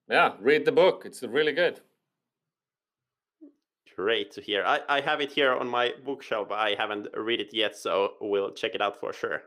Yeah, 0.08 0.32
read 0.40 0.64
the 0.64 0.72
book. 0.72 1.02
It's 1.04 1.22
really 1.22 1.52
good. 1.52 1.80
Great 3.94 4.32
to 4.32 4.40
hear. 4.40 4.64
I, 4.64 4.80
I 4.88 5.00
have 5.00 5.20
it 5.20 5.30
here 5.30 5.54
on 5.54 5.68
my 5.68 5.92
bookshelf. 6.04 6.50
I 6.50 6.74
haven't 6.74 7.08
read 7.14 7.40
it 7.40 7.52
yet, 7.52 7.76
so 7.76 8.14
we'll 8.20 8.50
check 8.52 8.74
it 8.74 8.80
out 8.80 8.98
for 8.98 9.12
sure. 9.12 9.42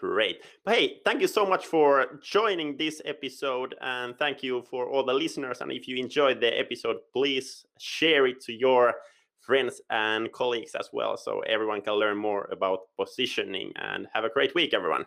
Great. 0.00 0.42
But 0.64 0.74
hey, 0.76 1.00
thank 1.04 1.20
you 1.20 1.26
so 1.26 1.44
much 1.44 1.66
for 1.66 2.20
joining 2.22 2.76
this 2.76 3.02
episode. 3.04 3.74
And 3.80 4.16
thank 4.18 4.42
you 4.42 4.62
for 4.62 4.88
all 4.88 5.04
the 5.04 5.14
listeners. 5.14 5.60
And 5.60 5.72
if 5.72 5.88
you 5.88 5.96
enjoyed 5.96 6.40
the 6.40 6.58
episode, 6.58 6.98
please 7.12 7.64
share 7.78 8.26
it 8.26 8.40
to 8.42 8.52
your 8.52 8.94
friends 9.40 9.80
and 9.90 10.30
colleagues 10.32 10.74
as 10.74 10.90
well 10.92 11.16
so 11.16 11.40
everyone 11.40 11.80
can 11.80 11.94
learn 11.94 12.16
more 12.16 12.48
about 12.52 12.80
positioning. 12.98 13.72
And 13.76 14.06
have 14.12 14.24
a 14.24 14.30
great 14.30 14.54
week, 14.54 14.74
everyone. 14.74 15.06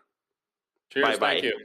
Cheers. 0.89 1.06
Bye 1.06 1.17
bye. 1.17 1.41
Thank 1.41 1.44
you. 1.44 1.58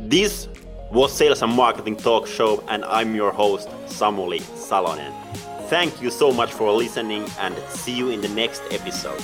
This 0.00 0.48
was 0.90 1.12
Sales 1.12 1.42
and 1.42 1.52
Marketing 1.52 1.96
Talk 1.96 2.26
Show, 2.26 2.64
and 2.68 2.84
I'm 2.84 3.14
your 3.14 3.32
host, 3.32 3.68
Samuli 3.86 4.40
Salonen. 4.40 5.12
Thank 5.70 6.02
you 6.02 6.10
so 6.10 6.32
much 6.32 6.52
for 6.52 6.72
listening, 6.72 7.28
and 7.38 7.56
see 7.68 7.94
you 7.94 8.10
in 8.10 8.20
the 8.20 8.28
next 8.28 8.60
episode. 8.72 9.22